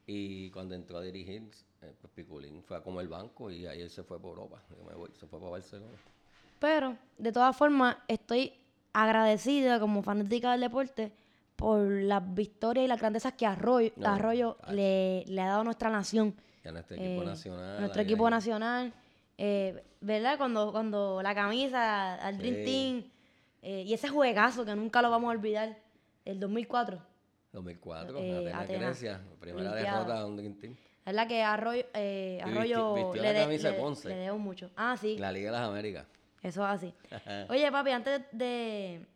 [0.09, 1.43] Y cuando entró a dirigir,
[1.83, 4.63] eh, pues Piculín fue a comer banco y ahí él se fue por Europa.
[4.71, 5.91] Yo me voy, se fue para Barcelona.
[6.61, 8.53] Pero, de todas formas, estoy
[8.93, 11.11] agradecida como fanática del deporte
[11.57, 14.77] por las victorias y las grandezas que Arroyo, No, Arroyo ay.
[14.77, 16.35] le, le ha dado a nuestra nación.
[16.63, 17.81] Ya nuestro equipo Eh, nacional.
[17.81, 18.93] Nuestro equipo nacional.
[19.39, 20.37] eh, ¿Verdad?
[20.39, 22.65] Cuando, cuando la camisa al Dream Sí.
[22.65, 23.05] Team
[23.63, 25.77] eh, y ese juegazo que nunca lo vamos a olvidar,
[26.25, 27.01] el 2004.
[27.53, 28.81] 2004, Eh, la Atenas.
[29.01, 29.99] Grecia, primera Olimpiada.
[30.01, 30.77] derrota a un Dream Team.
[31.07, 34.09] ¿Verdad que Arroyo, eh, Y Arroyo vistió le, la de- camisa de le- Ponce.
[34.09, 34.71] le debo mucho?
[34.77, 35.17] Ah, sí.
[35.19, 36.07] La Liga de las Américas.
[36.43, 36.95] Eso es así.
[37.51, 39.07] Oye, papi, antes de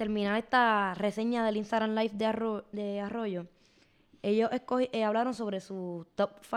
[0.00, 3.44] terminar esta reseña del Instagram Live de, Arro- de Arroyo,
[4.22, 4.48] ellos
[4.92, 6.56] eh, hablaron sobre su top 5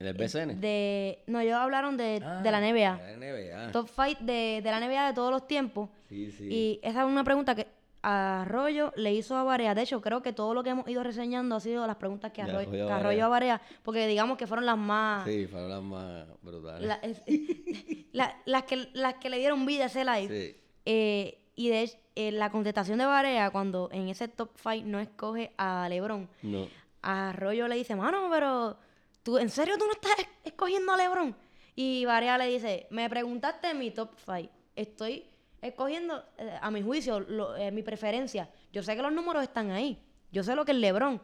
[0.00, 0.60] ¿En el BCN?
[0.60, 1.24] de...
[1.26, 2.96] No, ellos hablaron de, de la Ah, NBA.
[2.98, 3.72] de La NBA.
[3.72, 5.90] Top 5 de, de la NBA de todos los tiempos.
[6.08, 6.44] Sí, sí.
[6.48, 7.66] Y esa es una pregunta que
[8.00, 9.74] Arroyo le hizo a Barea.
[9.74, 12.42] De hecho, creo que todo lo que hemos ido reseñando ha sido las preguntas que
[12.42, 15.24] Arroyo, a que Arroyo a Barea, porque digamos que fueron las más...
[15.26, 16.86] Sí, fueron las más brutales.
[16.86, 17.22] la- es-
[18.12, 20.28] la- las, que, las que le dieron vida a ese live.
[20.28, 20.56] Sí.
[20.86, 25.00] Eh, y de hecho, eh, la contestación de Barea, cuando en ese top 5 no
[25.00, 26.68] escoge a LeBron, No.
[27.02, 28.76] a Arroyo le dice, mano, pero
[29.22, 31.34] ¿tú, ¿en serio tú no estás es- escogiendo a LeBron?
[31.74, 34.50] Y Barea le dice, me preguntaste mi top 5.
[34.76, 35.24] Estoy
[35.60, 38.48] escogiendo, eh, a mi juicio, lo- eh, mi preferencia.
[38.72, 40.00] Yo sé que los números están ahí.
[40.30, 41.20] Yo sé lo que es LeBron.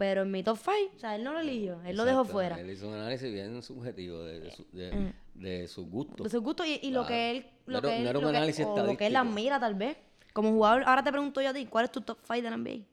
[0.00, 1.78] Pero en mi top 5, o sea, él no lo eligió.
[1.84, 2.58] Él lo dejó fuera.
[2.58, 6.24] Él hizo un análisis bien subjetivo de, de, su, de, de sus gustos.
[6.24, 8.18] De sus gustos y, y lo que él, No lo era- que él, no era
[8.18, 9.98] un lo que- análisis o lo que él admira tal vez.
[10.32, 12.56] Como jugador, ahora te pregunto yo a ti, ¿cuál es tu top 5 de la
[12.56, 12.86] NBA?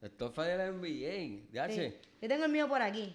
[0.00, 1.92] El top five de la NBA, ya Sí.
[2.22, 3.14] Yo tengo el mío por aquí.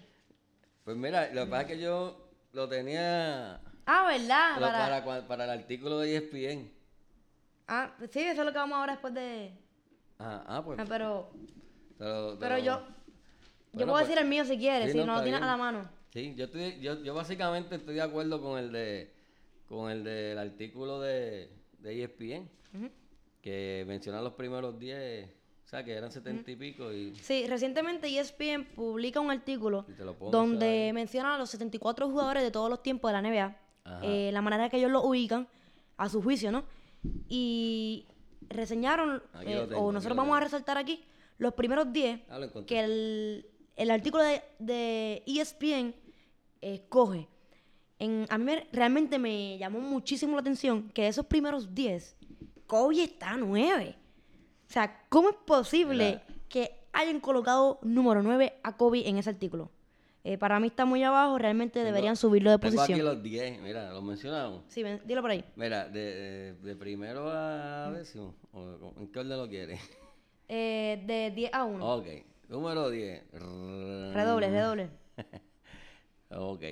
[0.84, 4.60] Pues mira, lo que pasa es que yo lo tenía Ah, ¿verdad?
[5.02, 6.70] Para- para, el artículo de ESPN.
[7.66, 9.50] Ah, sí, eso es lo que vamos ahora después de...
[10.20, 10.78] Ah, ah, pues.
[10.78, 11.32] Ah, pero
[12.38, 12.58] pero.
[12.58, 12.82] Yo
[13.74, 15.46] Bueno, puedo pues, decir el mío si quieres, sí, si no, no lo tienes a
[15.46, 15.88] la mano.
[16.12, 19.12] Sí, yo, estoy, yo, yo básicamente estoy de acuerdo con el de
[19.68, 22.48] con el del artículo de, de ESPN,
[23.40, 25.28] que menciona los primeros 10,
[25.64, 29.86] o sea, que eran 70 y pico y Sí, recientemente ESPN publica un artículo
[30.30, 33.56] donde menciona a los 74 jugadores de todos los tiempos de la NBA,
[34.02, 35.48] eh, la manera que ellos lo ubican,
[35.96, 36.64] a su juicio, ¿no?
[37.28, 38.06] Y
[38.48, 41.04] reseñaron, eh, tengo, o nosotros vamos a resaltar aquí,
[41.38, 45.94] los primeros 10 Ah, que el, el artículo de, de ESPN
[46.60, 47.28] escoge.
[47.98, 52.16] En, a mí me- realmente me llamó muchísimo la atención que de esos primeros 10,
[52.66, 53.96] Kobe está a 9.
[54.68, 59.70] O sea, ¿cómo es posible que hayan colocado número 9 a Kobe en ese artículo?
[60.26, 63.14] Eh, para mí está muy abajo, realmente Tengo- deberían subirlo de Tengo aquí posición.
[63.14, 64.62] los 10, mira, los mencionamos.
[64.68, 65.44] Sí, ven, dilo por ahí.
[65.54, 68.34] Mira, de, de- de primero a décimo,
[68.98, 69.80] ¿en qué orden lo quieres?
[70.48, 71.94] Eh, de 10 a 1.
[71.96, 72.06] Ok,
[72.48, 73.30] número 10.
[73.32, 74.90] Redoble, redoble.
[76.36, 76.62] Ok.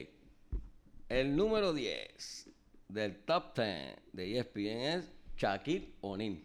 [1.08, 2.50] El número 10
[2.88, 6.42] del top 10 de ESPN es Shaquille O'Neal.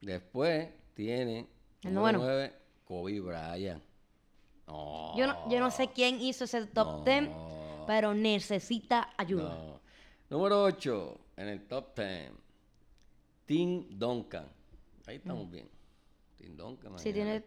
[0.00, 1.48] Después tiene
[1.82, 2.32] El número noveno.
[2.34, 2.52] 9,
[2.84, 3.82] Kobe Bryant.
[4.68, 7.84] No, Yo no, yo no sé quién hizo ese top 10, No.
[7.86, 9.48] pero necesita ayuda.
[9.48, 9.80] no.
[10.28, 12.30] Número 8 en el top 10,
[13.46, 14.46] Tim Duncan.
[15.06, 15.68] Ahí estamos bien.
[16.40, 16.98] Tim Duncan.
[16.98, 17.44] Sí, tiene,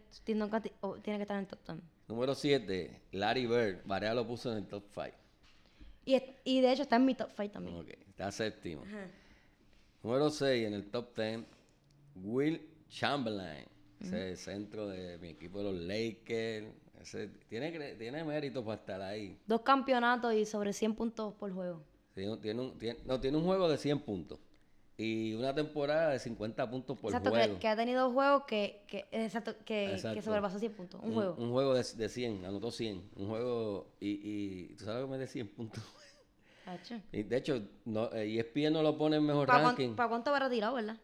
[0.50, 1.78] canti- oh, tiene que estar en el top 10.
[2.08, 3.82] Número 7, Larry Bird.
[3.84, 5.06] Varea lo puso en el top 5.
[6.06, 7.76] Y, y de hecho está en mi top 5 también.
[7.78, 8.82] Ok, está séptimo.
[8.82, 9.06] Ajá.
[10.02, 11.40] Número 6 en el top 10,
[12.16, 13.66] Will Chamberlain.
[14.00, 16.66] Ese centro de mi equipo de los Lakers.
[17.00, 19.38] Ese tiene, tiene mérito para estar ahí.
[19.46, 21.82] Dos campeonatos y sobre 100 puntos por juego.
[22.14, 24.38] Tiene, tiene un, tiene- no, tiene un juego de 100 puntos.
[24.96, 27.54] Y una temporada de 50 puntos por exacto, juego.
[27.54, 30.14] que, que ha tenido juegos que, que, exacto, que, Exacto.
[30.14, 31.00] que sobrepasó 100 puntos.
[31.02, 31.34] Un, un, juego.
[31.36, 33.10] un juego de, de 100, anotó 100.
[33.16, 33.88] Un juego.
[33.98, 34.20] Y,
[34.70, 35.82] y tú sabes que me de 100 puntos.
[37.12, 39.88] Y de hecho, no, eh, ESPN no lo pone en mejor ¿Para, ranking.
[39.88, 40.96] cuán- para cuánto habrá tirado, verdad?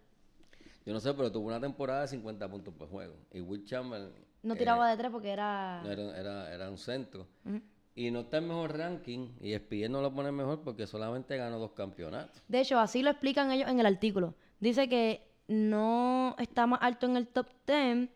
[0.87, 3.15] Yo no sé, pero tuvo una temporada de 50 puntos por juego.
[3.31, 4.25] Y Will Chamberlain.
[4.43, 5.83] No eh, tiraba de tres porque era...
[5.85, 7.27] era, era, era un centro.
[7.45, 7.61] Ujú.
[8.01, 9.29] Y no está en mejor ranking.
[9.43, 12.43] Y ESPN no lo pone mejor porque solamente ganó dos campeonatos.
[12.49, 14.35] De hecho, así lo explican ellos en el artículo.
[14.59, 18.09] Dice que no está más alto en el top 10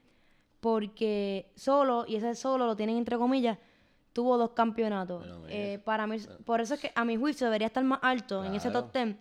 [0.60, 3.58] porque solo, y ese solo lo tienen entre comillas,
[4.14, 5.26] tuvo dos campeonatos.
[5.50, 6.16] Eh, para mí,
[6.46, 9.16] por eso es que a mi juicio debería estar más alto en ese top 10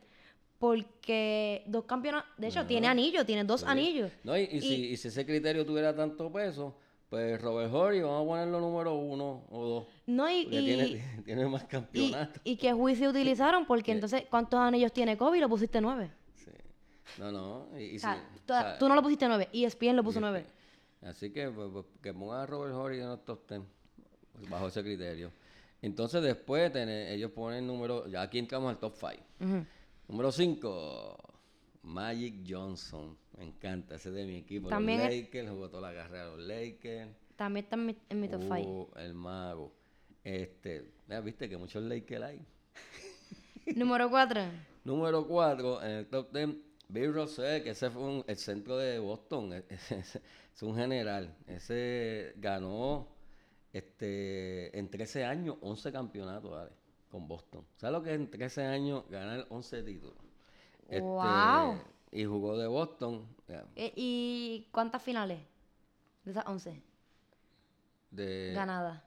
[0.60, 3.66] porque dos campeonatos, de hecho, tiene anillos, tiene dos Sí.
[3.68, 4.12] anillos.
[4.24, 6.74] No, y, y si, y si ese criterio tuviera tanto peso,
[7.14, 9.86] pues Robert Horry, vamos a ponerlo número uno o dos.
[10.08, 12.42] No, y, y, tiene, tiene más y, campeonatos.
[12.44, 15.40] y qué juicio utilizaron porque entonces, ¿cuántos anillos tiene Kobe?
[15.40, 16.10] Lo pusiste nueve.
[16.34, 16.50] Sí.
[17.20, 17.68] No, no.
[17.78, 19.96] Y, y O sea, si- tú, o sea, tú no lo pusiste nueve, y ESPN
[19.98, 20.44] lo puso y- nueve.
[21.04, 23.62] Así que pues, pues, que pongan a Robert Horry en los top 10
[24.32, 25.32] pues, bajo ese criterio.
[25.84, 29.14] Entonces después ellos ponen número, ya aquí entramos al top 5.
[29.40, 29.66] Ujú.
[30.08, 31.18] Número 5,
[31.84, 33.18] Magic Johnson.
[33.38, 34.70] Me encanta, ese es de mi equipo.
[34.70, 37.10] También los Lakers, jugó toda la carrera de los Lakers.
[37.36, 38.56] También está en mi, top 5.
[38.62, 39.74] Uh, el mago.
[40.24, 42.40] Este, mira, viste que muchos Lakers hay.
[43.76, 44.42] Número 4.
[44.84, 46.50] Número 4, en el top 10,
[46.90, 49.54] Bill Russell, que ese fue un- el centro de Boston.
[49.54, 49.92] e- Es,
[50.56, 51.36] es un general.
[51.48, 53.08] Ese ganó
[53.72, 56.72] este, en 13 años 11 campeonatos ¿vale?
[57.10, 57.66] con Boston.
[57.78, 60.23] ¿Sabes lo que es en 13 años ganar 11 títulos?
[60.88, 61.80] Este, Wow.
[62.12, 63.28] Y jugó de Boston.
[63.48, 65.40] ya, Eh, ¿Y cuántas finales?
[66.24, 66.82] De esas 11
[68.12, 69.02] De, ganadas.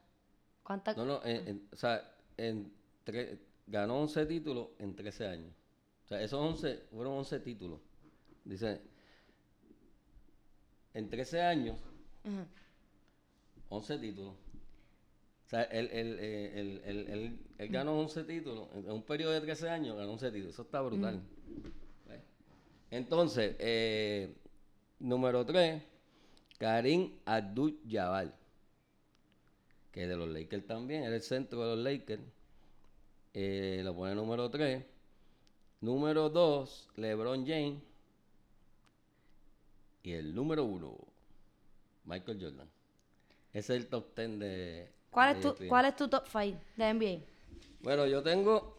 [0.62, 0.96] ¿Cuántas?
[0.96, 2.02] No, no, en- en- o sea,
[2.36, 2.72] en
[3.06, 5.52] tre- ganó 11 títulos en 13 años.
[6.04, 7.80] O sea, esos 11 fueron 11 títulos.
[8.44, 8.80] Dice,
[10.94, 11.78] en 13 años,
[12.24, 12.44] Ujú.
[13.68, 14.34] 11 títulos.
[14.34, 18.68] O sea, él, él, eh, él- él- él- él ganó 11 títulos.
[18.74, 20.54] En un periodo de 13 años ganó 11 títulos.
[20.54, 21.16] Eso está brutal.
[21.16, 21.36] ¿Ves?
[22.90, 24.35] Entonces, eh,
[25.00, 25.82] número 3,
[26.59, 28.32] Karim Abdul-Jabbar.
[29.92, 31.04] Que de los Lakers también.
[31.04, 32.22] Era el centro de los Lakers.
[33.35, 34.85] Eh, lo pone número 3.
[35.80, 37.82] Número 2, LeBron James.
[40.02, 40.96] Y el número 1,
[42.04, 42.68] Michael Jordan.
[43.52, 44.88] Ese es el top 10 de.
[45.11, 45.68] ¿Cuál, de es tu.
[45.68, 47.24] ¿Cuál es tu top 5 de NBA?
[47.80, 48.78] Bueno, yo tengo.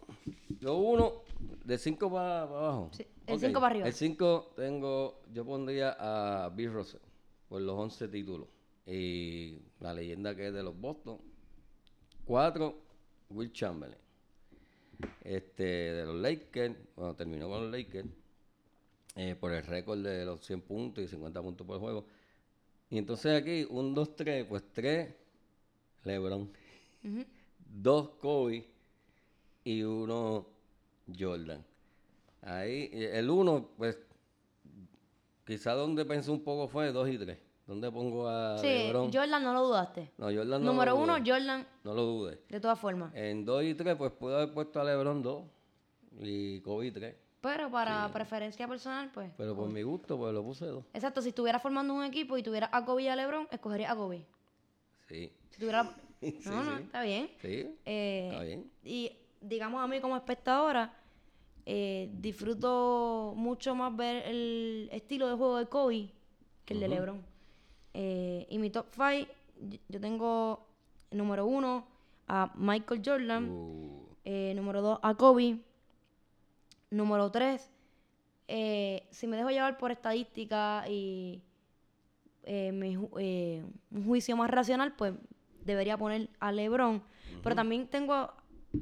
[0.59, 2.91] Yo uno de 5 para abajo.
[2.91, 3.87] Sí, el Ok, cinco para arriba.
[3.87, 5.21] El 5 tengo.
[5.33, 7.01] Yo pondría a Bill Russell
[7.49, 8.47] por los 11 títulos.
[8.85, 11.19] Y la leyenda que es de los Boston.
[12.25, 12.75] 4,
[13.29, 13.99] Will Chamberlain.
[15.23, 16.75] Este, de los Lakers.
[16.95, 18.07] Bueno, terminó con los Lakers.
[19.15, 22.05] eh, por el récord de los 100 puntos y 50 puntos por juego.
[22.89, 25.13] Y entonces aquí, 1, 2, 3, pues 3,
[26.05, 26.51] LeBron.
[27.03, 27.25] Ujú.
[27.65, 28.65] dos Kobe
[29.63, 30.47] y uno
[31.17, 31.63] Jordan.
[32.41, 33.97] Ahí, el uno, pues,
[35.45, 37.39] quizá donde pensé un poco fue dos y tres.
[37.65, 39.11] ¿Dónde pongo a Sí, LeBron?
[39.11, 40.11] Jordan no lo dudaste.
[40.17, 42.39] no, Jordan no Número lo uno, dudé, Jordan, No lo dude.
[42.47, 43.13] de todas formas.
[43.13, 45.43] En dos y tres, pues pude haber puesto a LeBron dos
[46.21, 47.15] y Kobe tres.
[47.41, 49.31] Pero para preferencia personal, pues.
[49.37, 50.85] Pero por mi gusto, pues lo puse dos.
[50.93, 53.95] Exacto, si estuviera formando un equipo y tuviera a Kobe y a LeBron, escogería a
[53.95, 54.25] Kobe.
[55.09, 55.31] Sí.
[55.49, 55.89] Si tuviera...
[56.19, 57.29] Sí, no, no, está bien.
[57.43, 57.75] Sí.
[57.85, 58.71] Eh, Está bien.
[58.83, 60.93] Y digamos a mí como espectadora,
[61.65, 66.11] eh, disfruto mucho más ver el estilo de juego de Kobe
[66.65, 67.21] que el de LeBron.
[67.93, 69.31] Eh, y mi top 5,
[69.89, 70.65] yo tengo
[71.11, 71.87] número uno
[72.27, 75.59] a Michael Jordan, Uh, eh, número 2 a Kobe,
[76.89, 77.71] número 3,
[79.09, 81.41] si me dejo llevar por estadística y
[82.45, 85.13] mi un juicio más racional, pues
[85.67, 87.03] debería poner a LeBron.
[87.43, 88.33] Pero también tengo,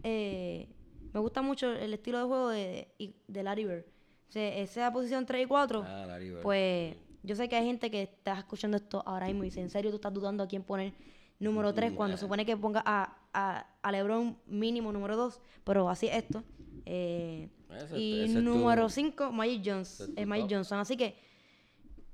[0.04, 0.68] eh,
[1.14, 2.88] me gusta mucho el estilo de juego de,
[3.28, 3.86] de Larry Bird.
[4.30, 6.42] O sea, esa posición 3 y 4, ah, Larry Bird.
[6.42, 9.70] pues yo sé que hay gente que está escuchando esto ahora mismo y dice, ¿en
[9.70, 10.94] serio tú estás dudando a quién poner
[11.40, 15.40] número 3 cuando supone que ponga a, a, a LeBron mínimo número 2?
[15.64, 16.44] Pero así es esto.
[16.86, 17.50] Eh,
[17.84, 20.14] Ese- y ese número 5, Magic Johnson.
[20.16, 20.54] es Magic top.
[20.56, 20.80] Johnson.
[20.80, 21.16] Así que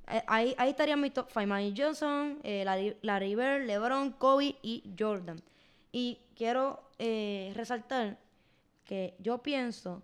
[0.08, 1.46] eh, ahí, ahí estarían mis top 5.
[1.48, 5.42] Magic Johnson, eh, Larry, Larry Bird, LeBron, Kobe y Jordan.
[5.92, 8.18] Y quiero eh, resaltar
[8.86, 10.02] que yo pienso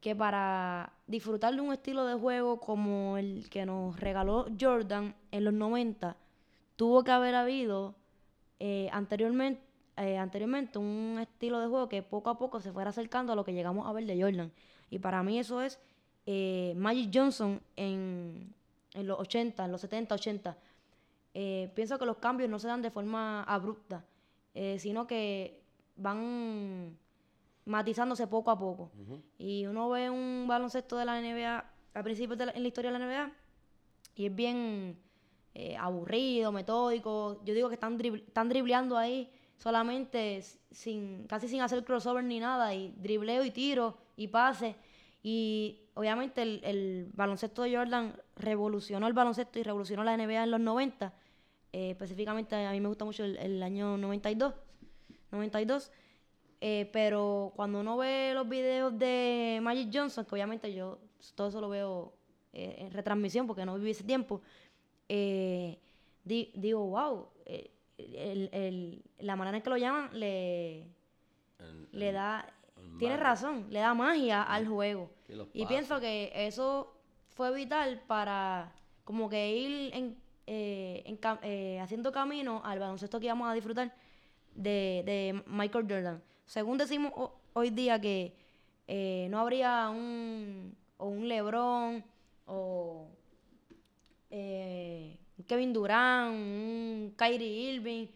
[0.00, 5.44] que para disfrutar de un estilo de juego como el que nos regaló Jordan en
[5.44, 6.16] los 90,
[6.76, 7.94] tuvo que haber habido
[8.60, 9.62] eh, anteriormente,
[9.96, 13.44] eh, anteriormente un estilo de juego que poco a poco se fuera acercando a lo
[13.44, 14.52] que llegamos a ver de Jordan.
[14.90, 15.78] Y para mí eso es
[16.26, 18.54] eh, Magic Johnson en,
[18.94, 20.56] en los 80, en los 70, 80.
[21.34, 24.04] Eh, pienso que los cambios no se dan de forma abrupta,
[24.54, 25.60] eh, sino que
[25.96, 26.96] van
[27.66, 28.90] matizándose poco a poco.
[29.38, 31.64] Y uno ve un baloncesto de la NBA
[31.94, 33.32] a principios de la, en la historia de la NBA
[34.16, 34.98] y es bien
[35.54, 37.40] eh, aburrido, metódico.
[37.44, 42.40] Yo digo que están, dribl- están dribleando ahí solamente sin casi sin hacer crossover ni
[42.40, 44.76] nada y dribleo y tiro y pase.
[45.22, 50.50] Y obviamente el, el baloncesto de Jordan revolucionó el baloncesto y revolucionó la NBA en
[50.50, 51.14] los 90.
[51.76, 54.54] Eh, específicamente a mí me gusta mucho el, el año 92.
[55.32, 55.90] 92.
[56.60, 61.00] Eh, pero cuando uno ve los videos de Magic Johnson, que obviamente yo
[61.34, 62.14] todo eso lo veo
[62.52, 64.40] eh, en retransmisión porque no viví ese tiempo,
[66.24, 67.28] di- digo, wow,
[67.98, 70.86] el- el- la manera en que lo llaman le,
[71.92, 72.46] le da,
[72.98, 75.10] tiene razón, le da magia al juego.
[75.52, 76.94] Y pienso que eso
[77.30, 78.72] fue vital para
[79.04, 83.94] como que ir en, eh, eh, haciendo camino al baloncesto que íbamos a disfrutar
[84.54, 86.22] de, Michael Jordan.
[86.46, 88.34] Según decimos ho- hoy día que
[88.86, 92.04] eh, no habría un, o un LeBron
[92.46, 93.08] o
[95.46, 98.06] Kevin Durant, un Kyrie Irving,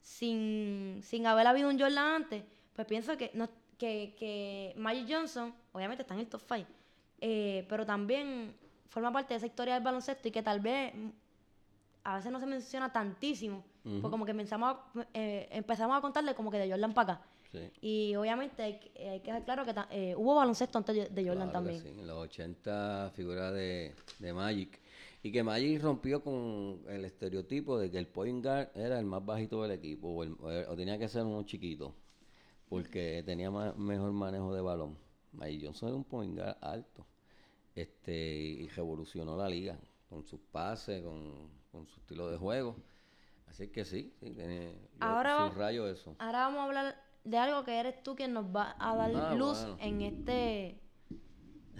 [0.00, 2.42] sin, sin haber habido un Jordan antes,
[2.74, 3.30] pues pienso que,
[3.78, 6.66] que, Magic Johnson, obviamente está en el top 5,
[7.20, 8.54] eh, pero también
[8.88, 10.92] forma parte de esa historia del baloncesto y que tal vez
[12.04, 16.34] a veces no se menciona tantísimo, porque como que empezamos a, eh, empezamos a contarle
[16.34, 17.22] como que de Jordan para acá.
[17.52, 17.70] Sí.
[17.82, 21.50] Y obviamente hay, que- hay que dejar claro que eh, hubo baloncesto antes de- Jordan
[21.50, 21.82] Claro también.
[21.82, 24.80] sí, En los 80 figura de, de Magic.
[25.22, 29.24] Y que Magic rompió con el estereotipo de que el point guard era el más
[29.24, 30.36] bajito del equipo o, el-
[30.76, 31.94] tenía que ser uno chiquito
[32.68, 34.96] porque tenía ma- mejor manejo de balón.
[35.32, 37.06] Magic Johnson era un point guard alto
[37.74, 39.78] este y revolucionó la liga
[40.12, 42.76] con sus pases, con, con su estilo de juego.
[43.46, 46.14] Así que sí, sí tiene, Ahora subrayo eso.
[46.18, 49.34] Ahora vamos a hablar de algo que eres tú quien nos va a dar Ah,
[49.34, 49.76] luz bueno.
[49.80, 50.78] en este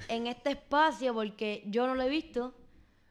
[0.09, 2.55] en este espacio porque yo no lo he visto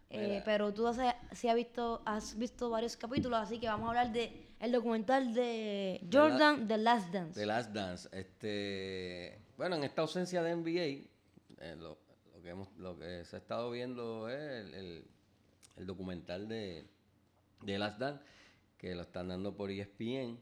[0.10, 0.98] eh, pero tú has,
[1.34, 5.34] sí has visto has visto varios capítulos así que vamos a hablar de el documental
[5.34, 8.10] de la- Jordan The Last Dance The Last Dance.
[8.12, 11.08] Este, bueno, en esta ausencia de NBA,
[11.64, 11.98] eh, lo,
[12.34, 15.08] lo que hemos, lo que se ha estado viendo es el, el-
[15.78, 16.86] el documental de,
[17.62, 18.24] de Last Dance,
[18.78, 20.40] que lo están dando por ESPN.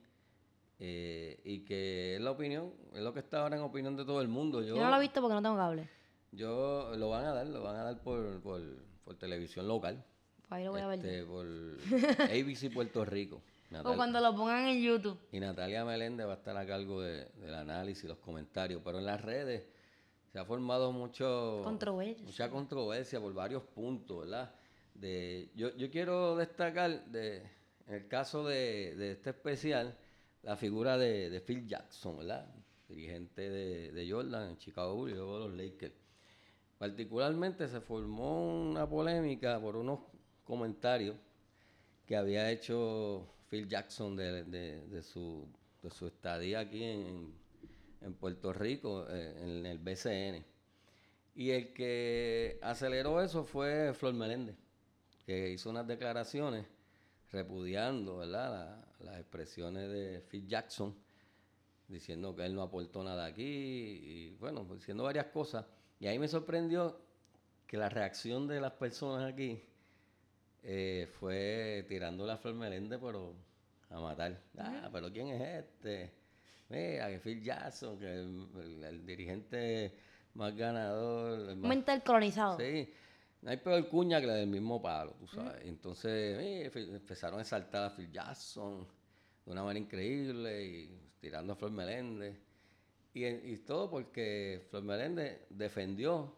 [0.80, 4.21] eh, y que es la opinión, es lo que está ahora en opinión de todo
[4.21, 4.61] el mundo.
[4.61, 5.89] Yo, yo no lo he visto porque no tengo cable
[6.32, 8.61] yo lo van a dar, lo van a dar por, por,
[9.03, 10.05] por televisión local.
[10.47, 11.45] Pues ahí lo voy a ver este, por
[12.32, 13.41] ABC Puerto Rico.
[13.84, 17.25] o cuando lo pongan en YouTube y Natalia Meléndez va a estar a cargo de-
[17.41, 18.80] del análisis, los comentarios.
[18.86, 19.65] Pero en las redes
[20.32, 22.23] se ha formado mucho, Controversia.
[22.23, 24.53] mucha controversia por varios puntos, ¿verdad?
[25.56, 27.38] Yo, quiero destacar, de,
[27.88, 29.97] en el caso de, este especial,
[30.43, 32.47] la figura de, Phil Jackson, ¿verdad?
[32.88, 35.93] Dirigente de, Jordan en Chicago Bulls y luego los Lakers.
[36.78, 40.00] Particularmente se formó una polémica por unos
[40.43, 41.16] comentarios
[42.06, 45.47] que había hecho Phil Jackson de, de- su,
[46.08, 47.34] estadía aquí en,
[48.02, 50.43] en Puerto Rico, eh, en el BCN.
[51.36, 54.56] Y el que aceleró eso fue Flor Meléndez,
[55.30, 56.65] que hizo unas declaraciones
[57.32, 58.84] repudiando ¿verdad?
[59.01, 60.95] las expresiones de Phil Jackson,
[61.88, 65.67] diciendo que él no aportó nada aquí, y bueno, pues diciendo varias cosas.
[65.99, 66.99] Y ahí me sorprendió
[67.67, 69.61] que la reacción de las personas aquí
[70.63, 73.36] eh, fue tirando a Flor Meléndez, pero
[73.91, 74.41] a matar.
[74.57, 76.11] Ah, pero ¿quién es este?
[76.69, 79.93] Mira, que Phil Jackson, que el, dirigente
[80.34, 81.55] más ganador.
[81.55, 82.57] Más, Mental colonizado.
[82.57, 82.91] Sí.
[83.42, 85.66] No hay peor cuña que la del mismo palo, tú sabes.
[85.66, 88.86] Entonces empezaron a saltar a Phil Jackson
[89.46, 92.38] de una manera increíble y tirando a Flor Meléndez.
[93.14, 96.36] Y, y todo porque Flor Meléndez defendió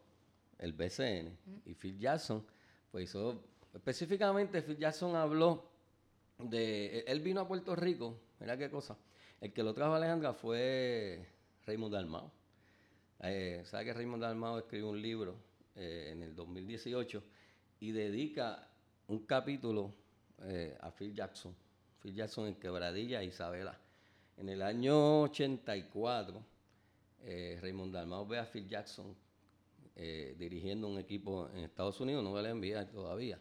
[0.62, 2.46] el BCN y Phil Jackson
[2.92, 3.44] pues hizo
[3.74, 5.70] específicamente Phil Jackson habló
[6.38, 8.96] de él vino a Puerto Rico mira qué cosa
[9.42, 11.26] el que lo trajo a Alejandra fue
[11.66, 12.32] Raymond Dalmao
[13.22, 15.36] eh, sabe que Raymond Dalmao escribió un libro
[15.76, 17.24] eh, en el 2018
[17.80, 18.68] y dedica
[19.08, 19.94] un capítulo
[20.44, 21.56] eh, a Phil Jackson
[22.02, 23.80] Phil Jackson en Quebradilla Isabela
[24.38, 26.46] en el año 84
[27.24, 29.16] Raymond Dalmao ve a Phil Jackson
[29.96, 33.40] eh, dirigiendo un equipo en Estados Unidos, no voy a enviar todavía,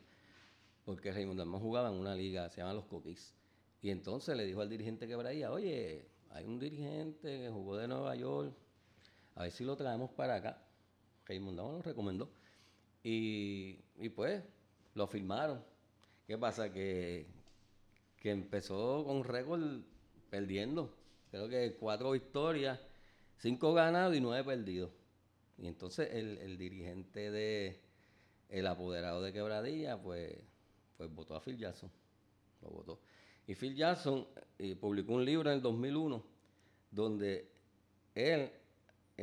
[0.84, 3.34] porque Raymond Dalmau jugaba en una liga, se llama los Cookies.
[3.80, 7.88] Y entonces le dijo al dirigente que braía, oye, hay un dirigente que jugó de
[7.88, 8.52] Nueva York,
[9.36, 10.62] a ver si lo traemos para acá.
[11.30, 12.28] Raymond Dalmau lo recomendó.
[13.04, 13.74] Y,
[14.14, 14.42] pues
[14.94, 15.62] lo firmaron.
[16.26, 16.72] ¿Qué pasa?
[16.72, 17.26] Que,
[18.18, 19.62] que empezó con récord
[20.28, 20.92] perdiendo.
[21.30, 22.80] Creo que cuatro victorias,
[23.38, 24.90] cinco ganados y nueve perdidos.
[25.58, 27.80] Y entonces el, dirigente de
[28.48, 30.36] el apoderado de Quebradilla, pues,
[30.96, 31.90] pues votó a Phil Jackson.
[32.62, 33.00] Lo votó.
[33.46, 34.26] Y Phil Jackson
[34.58, 36.24] eh, publicó un libro en el 2001
[36.90, 37.48] donde
[38.14, 38.50] él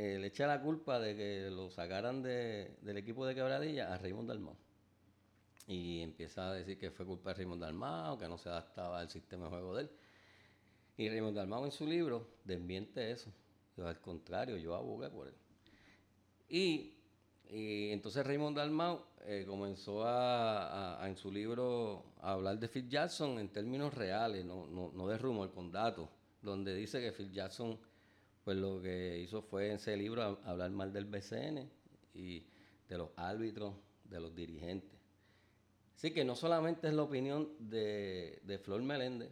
[0.00, 4.28] eh, le echa la culpa de que lo sacaran del equipo de Quebradilla a Raymond
[4.28, 4.54] Dalmau.
[5.66, 9.10] Y empieza a decir que fue culpa de Raymond Dalmau, que no se adaptaba al
[9.10, 9.90] sistema de juego de él.
[10.98, 13.32] Y Raymond Dalmau en su libro desmiente eso.
[13.78, 15.34] al contrario, yo abogué por él.
[16.48, 16.94] Y,
[17.50, 23.48] entonces Raymond Dalmau eh, comenzó a, en su libro a hablar de Phil Jackson en
[23.48, 26.08] términos reales, no, no, de rumor, con datos,
[26.40, 27.76] donde dice que Phil Jackson
[28.48, 31.68] pues lo que hizo fue en ese libro hablar mal del BCN
[32.14, 32.46] y
[32.88, 33.74] de los árbitros,
[34.04, 34.98] de los dirigentes.
[35.94, 39.30] Así que no solamente es la opinión de, de Flor Meléndez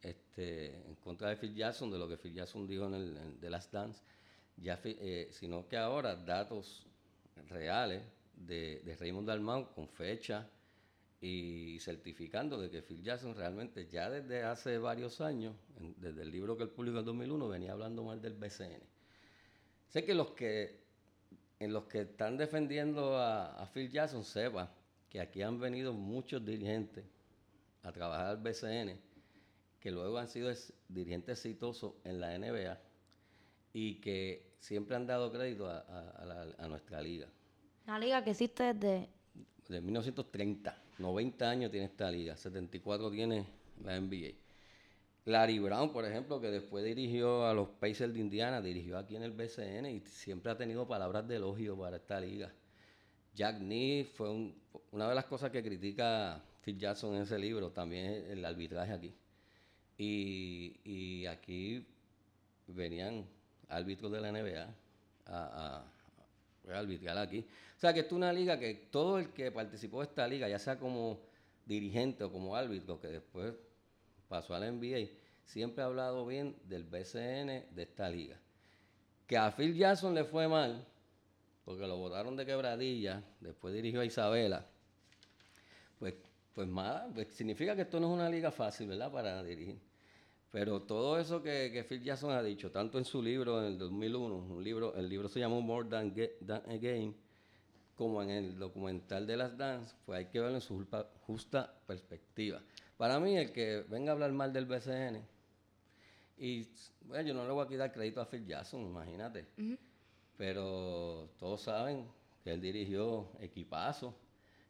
[0.00, 3.48] este, en contra de Phil Jackson, de lo que Phil Jackson dijo en el The
[3.48, 4.02] Last Dance,
[4.60, 6.84] eh, sino que ahora datos
[7.48, 8.02] reales
[8.34, 10.50] de, de Raymond Dalmau con fecha
[11.22, 15.54] y certificando de que Phil Jackson realmente ya desde hace varios años,
[15.96, 18.82] desde el libro que él publicó en 2001, venía hablando mal del BCN.
[19.86, 20.82] Sé que los que
[21.60, 24.74] en los que están defendiendo a, Phil Jackson sepa
[25.08, 27.04] que aquí han venido muchos dirigentes
[27.84, 28.98] a trabajar al BCN
[29.78, 30.52] que luego han sido
[30.88, 32.80] dirigentes exitosos en la NBA
[33.72, 37.28] y que siempre han dado crédito a, nuestra liga.
[37.86, 39.08] Una liga que existe desde...
[39.68, 43.44] Desde 1930, 90 años tiene esta liga, 74 tiene
[43.84, 44.30] la NBA.
[45.24, 49.22] Larry Brown, por ejemplo, que después dirigió a los Pacers de Indiana, dirigió aquí en
[49.22, 52.52] el BCN y siempre ha tenido palabras de elogio para esta liga.
[53.34, 54.52] Jack Nee fue
[54.90, 59.14] una de las cosas que critica Phil Jackson en ese libro, también el arbitraje aquí.
[59.96, 61.86] Y, y aquí
[62.66, 63.24] venían
[63.68, 64.74] árbitros de la NBA
[65.26, 65.84] a,
[66.70, 67.46] arbitrar aquí.
[67.76, 70.48] O sea que esto es una liga que todo el que participó de esta liga,
[70.48, 71.20] ya sea como
[71.66, 73.54] dirigente o como árbitro, que después
[74.28, 75.08] pasó a la NBA,
[75.44, 78.36] siempre ha hablado bien del BCN de esta liga.
[79.26, 80.84] Que a Phil Jackson le fue mal,
[81.64, 84.66] porque lo votaron de quebradilla, después dirigió a Isabela,
[85.98, 86.14] pues,
[86.54, 86.68] pues
[87.14, 89.10] pues significa que esto no es una liga fácil, ¿verdad?
[89.10, 89.78] Para dirigir.
[90.52, 93.78] Pero todo eso que, que, Phil Jackson ha dicho, tanto en su libro en el
[93.78, 97.14] 2001, un libro, el libro se llamó More Than, a Game,
[97.96, 100.86] como en el documental de las Dance, pues hay que verlo en su
[101.22, 102.60] justa perspectiva.
[102.98, 105.24] Para mí, el que venga a hablar mal del BCN,
[106.36, 106.68] y
[107.06, 109.46] bueno, yo no le voy a quitar crédito a Phil Jackson, imagínate,
[110.36, 112.06] pero todos saben
[112.44, 114.14] que él dirigió equipazo,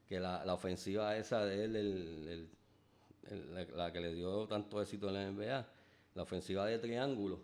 [0.09, 2.49] que la, la ofensiva esa de él, el
[3.75, 5.69] la, que le dio tanto éxito en la NBA,
[6.15, 7.41] la ofensiva de triángulo,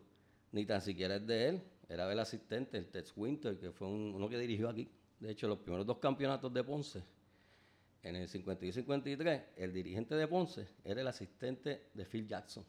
[0.52, 4.28] ni tan siquiera es de él, era del asistente, el Tex Winter, que fue uno
[4.28, 4.88] que dirigió aquí.
[5.18, 7.02] De hecho, los primeros dos campeonatos de Ponce,
[8.02, 12.64] en el 52 y 53, el dirigente de Ponce era el asistente de Phil Jackson.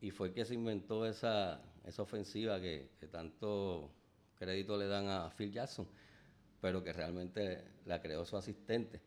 [0.00, 3.90] Y fue el que se inventó esa, esa ofensiva que, tanto
[4.38, 5.86] crédito le dan a Phil Jackson.
[6.60, 9.00] pero que realmente la creó su asistente.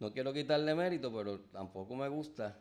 [0.00, 2.58] No quiero quitarle mérito, pero tampoco me gusta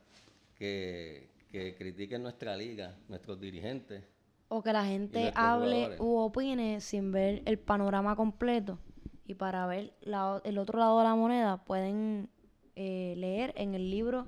[0.56, 4.04] que, que critiquen nuestra liga, nuestros dirigentes.
[4.48, 6.00] O que la gente hable jugadores.
[6.00, 8.80] u opine sin ver el panorama completo.
[9.28, 12.30] Y para ver la el otro lado de la moneda, pueden
[12.76, 14.28] eh, leer en el libro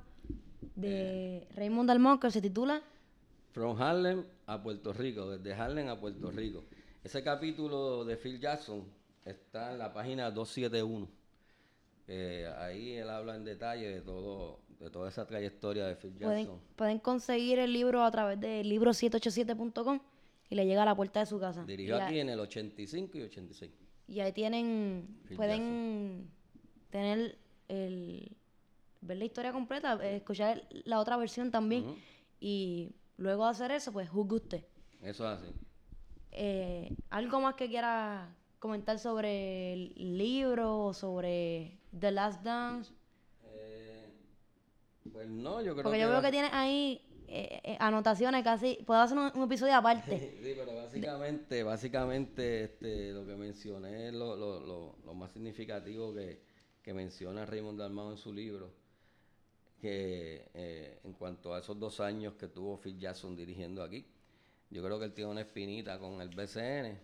[0.75, 1.47] de Eh.
[1.55, 2.81] Raymond Dalmau que se titula
[3.51, 6.63] From Harlem a Puerto Rico, desde Harlem a Puerto Rico.
[7.03, 8.83] Ese capítulo de Phil Jackson
[9.23, 11.07] está en la página 271.
[12.07, 16.61] Eh, ahí él habla en detalle de todo, de toda esa trayectoria de Phil Jackson.
[16.75, 19.99] pueden conseguir el libro a través de libro787.com
[20.49, 21.65] y le llega a la puerta de su casa.
[21.65, 23.71] Dirigió aquí en el 85 y 86.
[24.07, 26.31] y ahí tienen, Phil pueden
[26.89, 27.37] tener
[27.67, 28.37] el,
[29.01, 31.95] ver la historia completa, eh, escuchar la otra versión también.
[32.39, 34.65] Y luego de hacer eso, pues juzgue usted.
[35.01, 35.51] Eso es así.
[36.31, 42.93] Eh, ¿Algo más que quiera comentar sobre el libro o sobre The Last Dance?
[43.45, 44.09] Eh,
[45.11, 46.03] pues no, yo creo Porque que...
[46.03, 48.79] yo veo que tienes ahí eh, eh, anotaciones casi.
[48.85, 50.33] Puedo hacer un, un episodio aparte.
[50.41, 56.13] Sí, pero básicamente, básicamente este, lo que mencioné es lo, lo, lo, lo más significativo
[56.13, 56.41] que,
[56.81, 58.73] que menciona Raymond Dalmau en su libro,
[59.81, 64.05] que eh, en cuanto a esos dos años que tuvo Phil Jackson dirigiendo aquí,
[64.69, 66.97] yo creo que él tiene una espinita con el BCN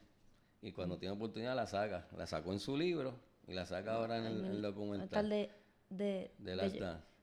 [0.61, 3.13] y cuando tiene oportunidad la saca, la sacó en su libro
[3.47, 5.51] y la saca ahora en el, en el Tal documental de,
[5.89, 6.31] de,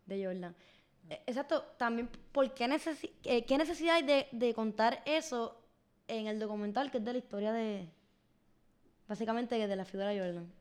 [0.06, 0.54] de Jordan.
[1.08, 5.60] Eh, Exacto, también, ¿por qué, necesi- eh, qué necesidad hay de, de contar eso
[6.08, 7.88] en el documental que es de la historia de,
[9.08, 10.52] básicamente, de la figura de Jordan?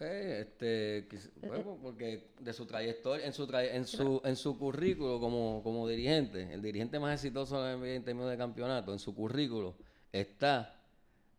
[0.00, 4.58] Eh, este, quiz- bueno, porque de su trayectoria, en su, tra- en su, en su
[4.58, 9.76] currículo como, como dirigente, el dirigente más exitoso en términos de campeonato, en su currículo
[10.12, 10.80] está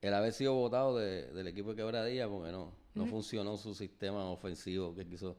[0.01, 4.25] el haber sido votado de- del equipo de Quebradilla porque no, no funcionó su sistema
[4.25, 5.37] ofensivo que quiso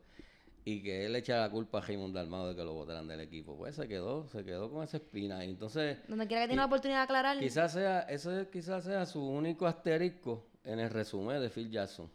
[0.65, 3.57] y que él echa la culpa a Raymond Dalmado de que lo votaran del equipo.
[3.57, 5.45] Pues se quedó, se quedó con esa espina.
[5.45, 7.39] Y entonces, Donde quiera que tiene la oportunidad de aclarar.
[7.39, 12.09] Quizás sea, ese quizás sea su único asterisco en el resumen de Phil Jackson.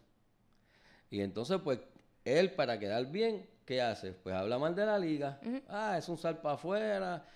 [1.10, 1.78] Y entonces, pues,
[2.24, 4.12] él para quedar bien, ¿qué hace?
[4.12, 5.40] Pues habla mal de la liga.
[5.68, 7.26] Ah, es un sal para afuera.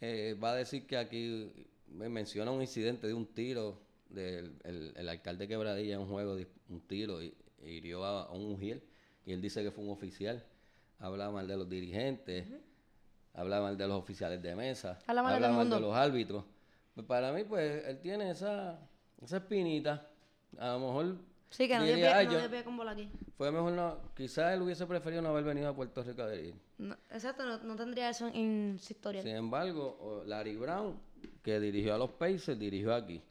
[0.00, 1.52] Eh, va a decir que aquí
[1.88, 6.36] me menciona un incidente de un tiro del el, el alcalde Quebradilla en un juego,
[6.36, 7.34] de un tiro y
[7.64, 8.82] hirió a, a un mujer.
[9.24, 10.44] Y él dice que fue un oficial.
[10.98, 12.46] Habla mal de los dirigentes.
[13.34, 14.98] Habla mal de los oficiales de mesa.
[15.06, 16.44] Habla mal de mal los árbitros.
[16.94, 18.78] Pues para mí, pues, él tiene esa,
[19.22, 20.06] esa espinita.
[20.58, 21.16] A lo mejor
[21.48, 23.08] sí, que no dio diría, pie, "Ay, no pie con bola aquí.
[23.36, 26.54] fue mejor no, quizás él hubiese preferido no haber venido a Puerto Rico a dirigir.
[26.78, 29.22] No, exacto, no, no tendría eso en, su historia.
[29.22, 30.98] Sin embargo, Larry Brown,
[31.42, 33.22] que dirigió a los Pacers, dirigió aquí.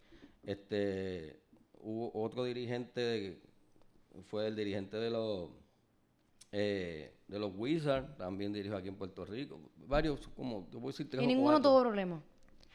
[0.44, 1.42] Este,
[1.82, 3.42] hubo otro dirigente,
[4.28, 5.50] fue el dirigente de los
[6.52, 9.60] eh, de los Wizards, también dirigió aquí en Puerto Rico.
[9.86, 11.70] Varios, como, te voy a decir tres y o ninguno cuatro.
[11.70, 12.22] tuvo problema,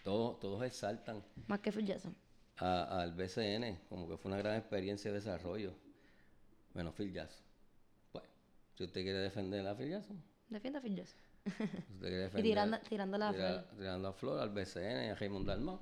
[0.05, 2.14] Todos, todos exaltan más que Phil Jackson.
[2.59, 5.74] a- al BCN, como que fue una gran experiencia de desarrollo.
[6.72, 7.42] Menos Phil Jackson.
[8.12, 8.24] Pues,
[8.74, 11.18] si usted quiere defender a Phil Jackson, Defiende a Phil Jackson.
[11.45, 11.53] si
[11.95, 13.64] usted quiere Y defender, tirando, tira- flor.
[13.76, 15.80] tirando a flor al BCN y a Raymond Dalmau.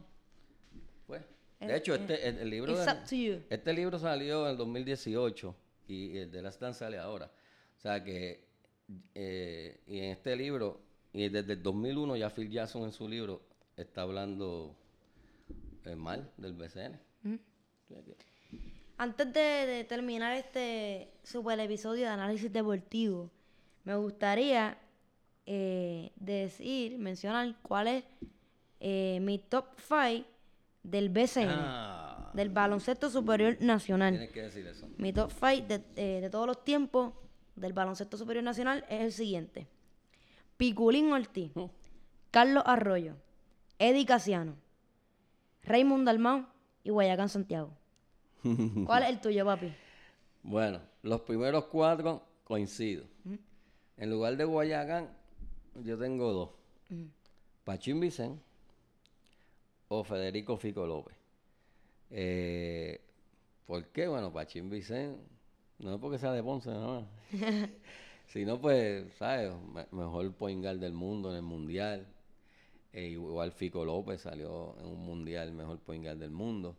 [1.67, 2.85] De hecho, este, el, el libro de-
[3.51, 5.55] este libro salió en el 2018
[5.89, 7.31] y el de Last Dance sale ahora.
[7.77, 8.45] O sea que,
[9.15, 10.81] eh, y en este libro,
[11.13, 13.43] y desde el 2001 ya Phil Jackson en su libro
[13.77, 14.75] está hablando
[15.85, 16.99] eh, mal del BCN.
[17.89, 18.17] Que-
[18.99, 23.31] Antes de, de terminar este super episodio de análisis deportivo,
[23.85, 24.79] me gustaría
[25.47, 28.05] eh, decir, mencionar cuál es
[29.21, 30.25] mi top 5
[30.83, 34.13] del BCN, Ah, del baloncesto superior nacional.
[34.15, 34.89] tienes que decir eso.
[34.97, 37.13] Mi top 5 de, eh, de todos los tiempos
[37.57, 39.67] del baloncesto superior nacional es el siguiente.
[40.57, 41.65] Piculín Ortiz, Mm.
[42.31, 43.17] Carlos Arroyo,
[43.79, 44.55] Eddie Casiano,
[45.65, 46.47] Raymond Dalmau
[46.83, 47.71] y Guayacán Santiago.
[48.87, 49.73] ¿Cuál es el tuyo, papi?
[50.43, 53.05] Bueno, los primeros cuatro coincido.
[53.99, 55.11] En lugar de Guayacán,
[55.85, 56.51] yo tengo dos.
[57.65, 58.41] Pachín Vicen
[59.99, 61.17] o Federico Fico López.
[62.11, 63.01] Eh,
[63.67, 64.07] ¿Por qué?
[64.09, 65.17] Bueno, Pachín Vicen,
[65.79, 67.07] no es porque sea de Ponce, no.
[68.27, 69.53] sino pues, ¿sabes?
[69.73, 72.07] Me- mejor point guard del mundo en el mundial.
[72.93, 76.77] Eh, igual Fico López salió en un mundial mejor point guard del mundo.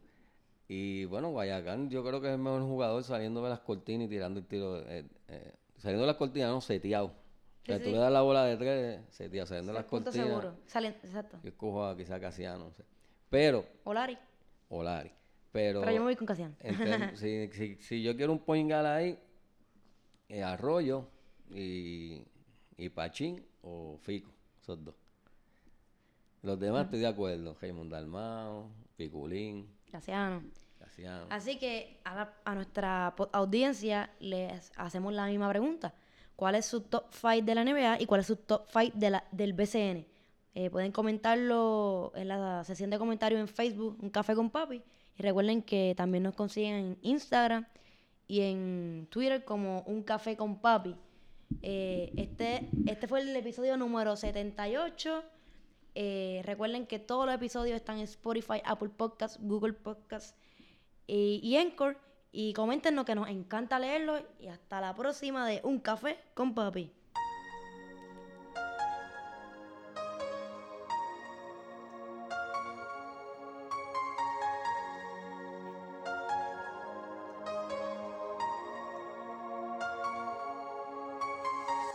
[0.67, 4.09] Y bueno, Guayacán yo creo que es el mejor jugador saliendo de las cortinas y
[4.09, 4.79] tirando el tiro.
[4.87, 7.07] eh, eh, saliendo de las cortinas, no, seteado.
[7.07, 9.47] O sea, Sí, tú le das la bola de tres, seteado.
[9.47, 10.13] Saliendo de las cortinas.
[10.27, 10.55] seguro.
[10.67, 11.39] Salen- exacto.
[11.43, 12.83] Yo escojo a quizá Casiano, no sé.
[13.33, 14.15] Pero, Olari.
[14.69, 15.11] Olari.
[15.51, 16.55] Pero, Pero yo me voy con Casiano.
[17.15, 19.17] si, si- si yo quiero un point guard ahí,
[20.29, 21.07] eh, Arroyo
[21.49, 22.21] y,
[22.77, 24.29] y Pachín o Fico,
[24.61, 24.93] esos dos.
[26.43, 27.57] Los demás estoy de acuerdo.
[27.59, 30.43] Raymond Dalmao, Piculín, Casiano.
[30.77, 31.25] Casiano.
[31.31, 35.95] Así que a, la- a nuestra audiencia les hacemos la misma pregunta.
[36.35, 39.09] ¿Cuál es su top 5 de la NBA y cuál es su top 5 de
[39.09, 40.05] la, del BCN?
[40.55, 44.83] Eh, pueden comentarlo en la sesión de comentarios en Facebook, Un Café con Papi.
[45.17, 47.65] Y recuerden que también nos consiguen en Instagram
[48.27, 50.95] y en Twitter como Un Café con Papi.
[51.61, 55.23] Eh, este, este fue el episodio número 78.
[55.95, 60.35] Eh, recuerden que todos los episodios están en Spotify, Apple Podcasts, Google Podcasts
[61.07, 61.97] y, y Anchor.
[62.31, 64.19] Y coméntenos que nos encanta leerlo.
[64.39, 66.91] Y hasta la próxima de Un Café con Papi.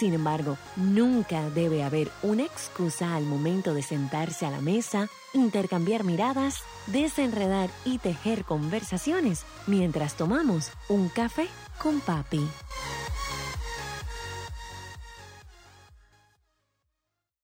[0.00, 6.04] Sin embargo, nunca debe haber una excusa al momento de sentarse a la mesa, intercambiar
[6.04, 11.48] miradas, desenredar y tejer conversaciones mientras tomamos un café
[11.82, 12.40] con papi.